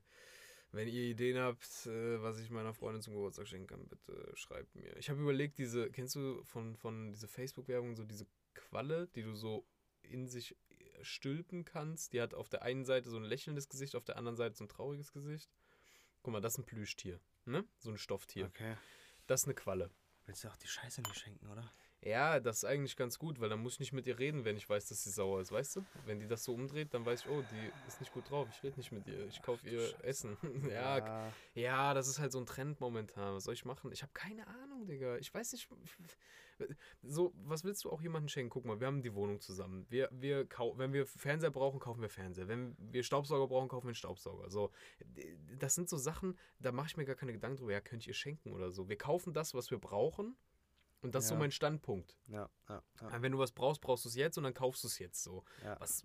[0.73, 4.75] wenn ihr Ideen habt, äh, was ich meiner Freundin zum Geburtstag schenken kann, bitte schreibt
[4.75, 4.97] mir.
[4.97, 9.35] Ich habe überlegt, diese, kennst du von, von diese Facebook-Werbung, so diese Qualle, die du
[9.35, 9.65] so
[10.03, 10.57] in sich
[11.03, 12.13] stülpen kannst.
[12.13, 14.65] Die hat auf der einen Seite so ein lächelndes Gesicht, auf der anderen Seite so
[14.65, 15.51] ein trauriges Gesicht.
[16.23, 17.65] Guck mal, das ist ein Plüschtier, ne?
[17.79, 18.47] So ein Stofftier.
[18.47, 18.77] Okay.
[19.27, 19.91] Das ist eine Qualle.
[20.27, 21.71] Willst du auch die Scheiße nicht schenken, oder?
[22.05, 24.59] Ja, das ist eigentlich ganz gut, weil dann muss ich nicht mit ihr reden, wenn
[24.59, 25.87] ich weiß, dass sie sauer ist, weißt du?
[26.05, 28.63] Wenn die das so umdreht, dann weiß ich, oh, die ist nicht gut drauf, ich
[28.63, 30.05] rede nicht mit ihr, ich kaufe ihr Scheiße.
[30.05, 30.37] Essen.
[30.71, 31.33] ja, ja.
[31.55, 33.35] ja, das ist halt so ein Trend momentan.
[33.35, 33.91] Was soll ich machen?
[33.91, 35.17] Ich habe keine Ahnung, Digga.
[35.17, 35.67] Ich weiß nicht.
[37.03, 38.51] So, was willst du auch jemandem schenken?
[38.51, 39.87] Guck mal, wir haben die Wohnung zusammen.
[39.89, 40.47] Wir, wir
[40.77, 42.49] wenn wir Fernseher brauchen, kaufen wir Fernseher.
[42.49, 44.51] Wenn wir Staubsauger brauchen, kaufen wir einen Staubsauger.
[44.51, 44.71] So,
[45.59, 47.73] das sind so Sachen, da mache ich mir gar keine Gedanken drüber.
[47.73, 48.89] Ja, könnt ihr schenken oder so.
[48.89, 50.37] Wir kaufen das, was wir brauchen.
[51.03, 51.41] Und das ist so Ja.
[51.41, 52.17] mein Standpunkt.
[52.29, 53.11] Ja, ja, ja.
[53.11, 55.23] Ja, Wenn du was brauchst, brauchst du es jetzt und dann kaufst du es jetzt
[55.23, 55.45] so.
[55.63, 55.79] ja.
[55.79, 56.03] Was,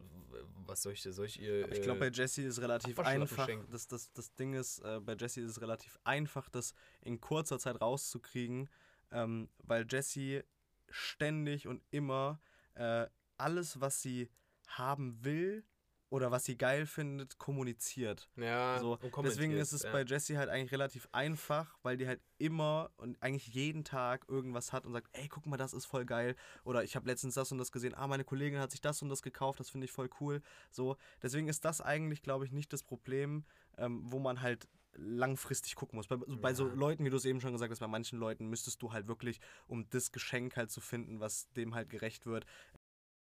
[0.65, 1.13] was soll ich dir?
[1.13, 1.63] Soll ich ihr.
[1.63, 3.47] Aber ich glaube, bei äh, Jesse ist relativ einfach.
[3.71, 7.59] Das, das, das Ding ist, äh, bei Jesse ist es relativ einfach, das in kurzer
[7.59, 8.67] Zeit rauszukriegen,
[9.11, 10.43] ähm, weil Jesse
[10.89, 12.39] ständig und immer
[12.75, 13.07] äh,
[13.37, 14.29] alles, was sie
[14.67, 15.63] haben will
[16.09, 18.29] oder was sie geil findet, kommuniziert.
[18.35, 19.91] ja, So, deswegen ist es ja.
[19.91, 24.73] bei Jessie halt eigentlich relativ einfach, weil die halt immer und eigentlich jeden Tag irgendwas
[24.73, 26.35] hat und sagt, ey, guck mal, das ist voll geil.
[26.63, 29.09] Oder ich habe letztens das und das gesehen, ah, meine Kollegin hat sich das und
[29.09, 30.41] das gekauft, das finde ich voll cool.
[30.71, 33.45] So, deswegen ist das eigentlich, glaube ich, nicht das Problem,
[33.77, 36.07] ähm, wo man halt langfristig gucken muss.
[36.07, 36.73] Bei, so- bei so Ja.
[36.73, 39.39] Leuten, wie du es eben schon gesagt hast, bei manchen Leuten müsstest du halt wirklich,
[39.67, 42.45] um das Geschenk halt zu finden, was dem halt gerecht wird,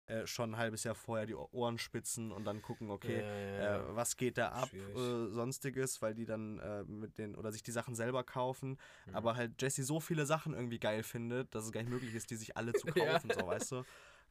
[0.07, 3.63] äh, schon ein halbes Jahr vorher die Ohren spitzen und dann gucken, okay, Ja, ja,
[3.63, 3.77] ja.
[3.91, 7.63] äh, was geht da ab, äh, sonstiges, weil die dann äh, mit den oder sich
[7.63, 9.15] die Sachen selber kaufen, Mhm.
[9.15, 12.29] aber halt Jesse so viele Sachen irgendwie geil findet, dass es gar nicht möglich ist,
[12.29, 13.19] die sich alle zu Ja.
[13.19, 13.83] kaufen, so weißt du.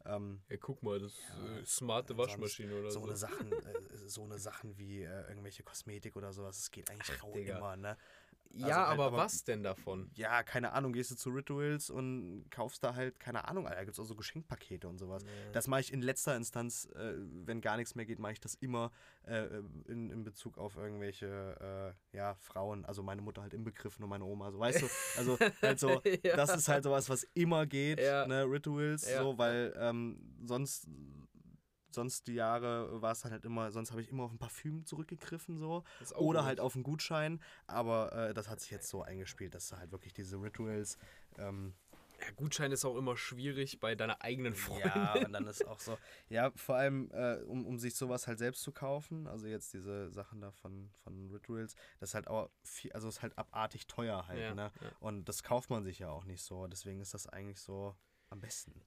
[0.07, 3.07] Ähm, Ey, guck mal, das ist Ja, äh, smarte Waschmaschine oder so so.
[3.07, 3.55] eine Sachen, äh,
[4.09, 7.57] so eine Sachen wie äh, irgendwelche Kosmetik oder sowas, es geht eigentlich Ach, rau Digga.
[7.57, 7.97] immer, ne?
[8.57, 10.11] Ja, Also halt, aber, was denn davon?
[10.15, 13.93] Ja, keine Ahnung, gehst du zu Rituals und kaufst da halt, keine Ahnung, da gibt
[13.93, 15.25] es auch so Geschenkpakete und sowas.
[15.53, 18.55] Das mache ich in letzter Instanz, äh, wenn gar nichts mehr geht, mache ich das
[18.55, 18.91] immer
[19.25, 19.47] äh,
[19.87, 24.25] in, in Bezug auf irgendwelche, äh, ja, Frauen, also meine Mutter halt inbegriffen und meine
[24.25, 26.37] Oma, so, weißt du, also halt so, Ja.
[26.37, 28.27] das ist halt sowas, was immer geht, Ja.
[28.27, 29.23] ne, Rituals, Ja.
[29.23, 30.87] so, weil ähm, sonst
[31.95, 35.59] sonst die Jahre war es halt immer, sonst habe ich immer auf ein Parfüm zurückgegriffen
[35.59, 35.85] so
[36.17, 36.47] oder gut.
[36.47, 39.93] halt auf einen Gutschein, aber äh, das hat sich jetzt so eingespielt, dass du halt
[39.93, 40.99] wirklich diese Rituals
[41.39, 41.75] ähm,
[42.21, 44.91] Ja, Gutschein ist auch immer schwierig bei deiner eigenen Freundin.
[44.95, 48.39] ja, und dann ist auch so, ja, vor allem, äh, um, um sich sowas halt
[48.39, 52.51] selbst zu kaufen, also jetzt diese Sachen da von, von Rituals, das ist halt auch
[52.63, 54.73] viel, also ist halt abartig teuer halt, Ja, ne?
[54.81, 54.93] ja.
[55.01, 57.97] Und das kauft man sich ja auch nicht so, deswegen ist das eigentlich so
[58.31, 58.81] am besten.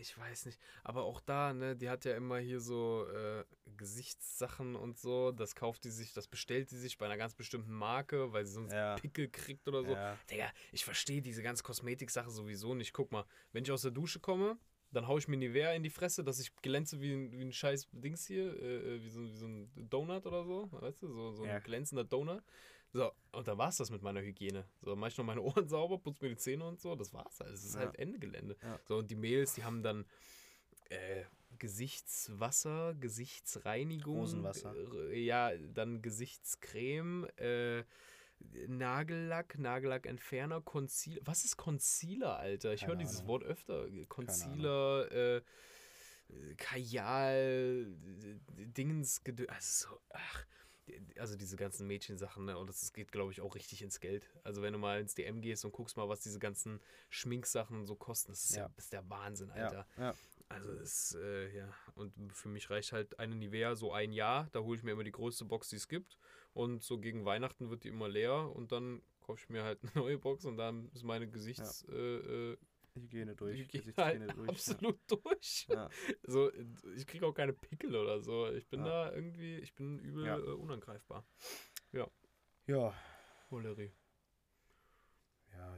[0.00, 0.58] Ich weiß nicht.
[0.82, 3.44] Aber auch da, ne, die hat ja immer hier so äh,
[3.76, 5.32] Gesichtssachen und so.
[5.32, 8.54] Das kauft die sich, das bestellt die sich bei einer ganz bestimmten Marke, weil sie
[8.54, 8.96] sonst Ja.
[8.96, 9.92] Pickel kriegt oder so.
[9.92, 10.18] Ja.
[10.30, 12.92] Digga, ich verstehe diese ganze Kosmetik-Sache sowieso nicht.
[12.92, 14.58] Guck mal, wenn ich aus der Dusche komme,
[14.90, 17.52] dann haue ich mir Nivea in die Fresse, dass ich glänze wie ein, wie ein
[17.52, 21.08] scheiß Dings hier, äh, äh, wie, so, wie so ein Donut oder so, weißt du,
[21.08, 21.58] so, so ein Ja.
[21.58, 22.42] glänzender Donut.
[22.94, 24.64] So, und dann war's das mit meiner Hygiene.
[24.80, 27.40] So, mach ich noch meine Ohren sauber, putze mir die Zähne und so, das war's
[27.40, 27.52] halt.
[27.52, 27.80] Es ist Ja.
[27.80, 28.56] halt Ende Gelände.
[28.62, 28.78] Ja.
[28.84, 30.04] So, und die Mädels, die haben dann
[30.90, 31.24] äh,
[31.58, 34.16] Gesichtswasser, Gesichtsreinigung.
[34.18, 34.74] Rosenwasser.
[35.10, 37.82] äh, Ja, dann Gesichtscreme, äh,
[38.68, 41.20] Nagellack, Nagellackentferner, Concealer.
[41.24, 42.74] Was ist Concealer, Alter?
[42.74, 43.26] Ich höre dieses.
[43.26, 43.88] Wort öfter.
[44.08, 45.42] Concealer, äh,
[46.56, 47.86] Kajal,
[48.76, 50.46] Dingens, also so, ach,
[51.18, 52.58] also diese ganzen Mädchensachen, ne?
[52.58, 54.28] Und das geht, glaube ich, auch richtig ins Geld.
[54.42, 56.80] Also wenn du mal ins DM gehst und guckst mal, was diese ganzen
[57.10, 58.70] Schminksachen so kosten, das ist ja, Ja.
[58.76, 59.86] das ist der Wahnsinn, Alter.
[59.96, 60.14] Ja, ja.
[60.48, 64.48] Also das, äh, ja, und für mich reicht halt eine Nivea so ein Jahr.
[64.52, 66.18] Da hole ich mir immer die größte Box, die es gibt.
[66.52, 69.92] Und so gegen Weihnachten wird die immer leer und dann kaufe ich mir halt eine
[69.94, 71.84] neue Box und dann ist meine Gesichts...
[71.88, 72.56] Äh, äh,
[72.94, 74.48] Hygiene durch, Hygiene Gesichtshygiene halt durch.
[74.50, 75.66] absolut durch.
[75.68, 75.88] Ja.
[76.22, 76.52] So,
[76.94, 78.48] ich kriege auch keine Pickel oder so.
[78.52, 79.06] Ich bin Ja.
[79.06, 80.38] da irgendwie, ich bin übel Ja.
[80.38, 81.26] äh, unangreifbar.
[81.92, 82.08] Ja.
[82.66, 82.94] ja.
[83.50, 83.74] Ja,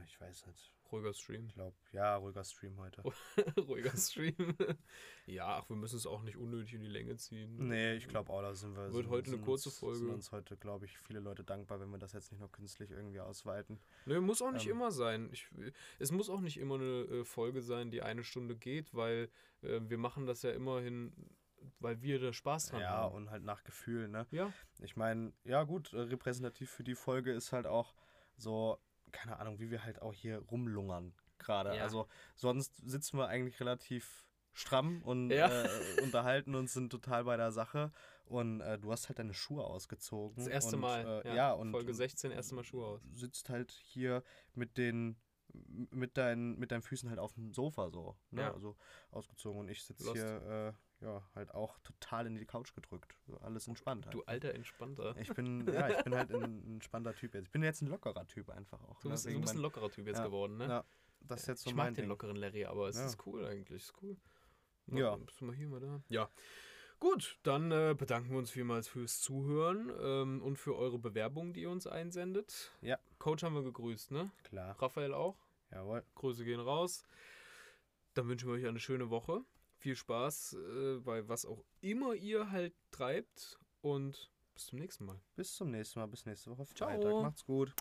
[0.07, 0.73] ich weiß nicht.
[0.91, 1.45] ruhiger Stream.
[1.47, 3.03] Ich glaube, ja, ruhiger Stream heute.
[3.57, 4.35] ruhiger Stream.
[5.27, 7.67] ja, ach, wir müssen es auch nicht unnötig in die Länge ziehen.
[7.67, 8.85] Nee, ich glaube auch, da sind wir.
[8.85, 9.97] Wird sind, heute eine kurze uns, Folge.
[9.99, 12.89] Sind uns heute, glaube ich, viele Leute dankbar, wenn wir das jetzt nicht noch künstlich
[12.91, 13.79] irgendwie ausweiten.
[14.05, 14.71] Nö, muss auch nicht Ähm.
[14.71, 15.29] immer sein.
[15.31, 15.47] Ich,
[15.99, 19.29] es muss auch nicht immer eine äh, Folge sein, die eine Stunde geht, weil
[19.61, 21.13] äh, wir machen das ja immerhin,
[21.79, 23.15] weil wir da Spaß dran Ja, haben.
[23.15, 24.25] und halt nach Gefühl, ne?
[24.31, 27.93] Ja, Ich meine, ja gut, äh, repräsentativ für die Folge ist halt auch
[28.37, 28.77] so,
[29.11, 31.75] keine Ahnung, wie wir halt auch hier rumlungern gerade.
[31.75, 31.83] Ja.
[31.83, 35.63] Also sonst sitzen wir eigentlich relativ stramm und Ja.
[35.63, 37.91] äh, unterhalten uns, sind total bei der Sache.
[38.25, 40.35] Und äh, du hast halt deine Schuhe ausgezogen.
[40.35, 41.21] das erste und, Mal.
[41.25, 43.01] Äh, ja, und Folge 16, erste Mal Schuhe aus.
[43.13, 45.15] sitzt halt hier mit den
[45.91, 48.17] mit deinen, mit deinen Füßen halt auf dem Sofa so.
[48.31, 48.41] Ne?
[48.41, 48.53] Ja.
[48.53, 48.75] Also
[49.11, 53.15] ausgezogen und ich sitze hier äh, ja halt auch total in die Couch gedrückt.
[53.41, 54.13] Alles entspannt halt.
[54.13, 55.15] Du alter Entspannter.
[55.17, 57.45] Ich bin, ja, ich bin halt ein, entspannter Typ jetzt.
[57.45, 58.99] Ich bin jetzt ein lockerer Typ einfach auch.
[59.01, 59.13] Du ne?
[59.13, 60.67] bist, du Wegen bist ein lockerer Typ jetzt Ja, geworden, ne?
[60.67, 60.85] Ja,
[61.21, 62.09] das ist jetzt so ich mein mag den Ding.
[62.09, 63.05] lockeren Larry, aber es Ja.
[63.05, 63.83] ist cool eigentlich.
[63.83, 64.17] Ist cool.
[64.87, 65.15] Ja.
[65.17, 66.01] Bist du mal hier, mal da?
[66.09, 66.29] Ja.
[66.99, 71.61] Gut, dann äh, bedanken wir uns vielmals fürs Zuhören ähm, und für eure Bewerbung, die
[71.61, 72.71] ihr uns einsendet.
[72.81, 72.97] Ja.
[73.19, 74.31] Coach haben wir gegrüßt, ne?
[74.43, 75.37] Klar, Raphael auch.
[75.69, 76.03] jawohl.
[76.15, 77.05] Grüße gehen raus.
[78.15, 79.43] Dann wünschen wir euch eine schöne Woche.
[79.87, 83.57] Viel Spaß äh, bei was auch immer ihr halt treibt.
[83.79, 85.21] Und bis zum nächsten Mal.
[85.37, 86.89] Bis zum nächsten Mal, bis nächste Woche Ciao.
[86.89, 87.13] Freitag.
[87.21, 87.73] Macht's gut.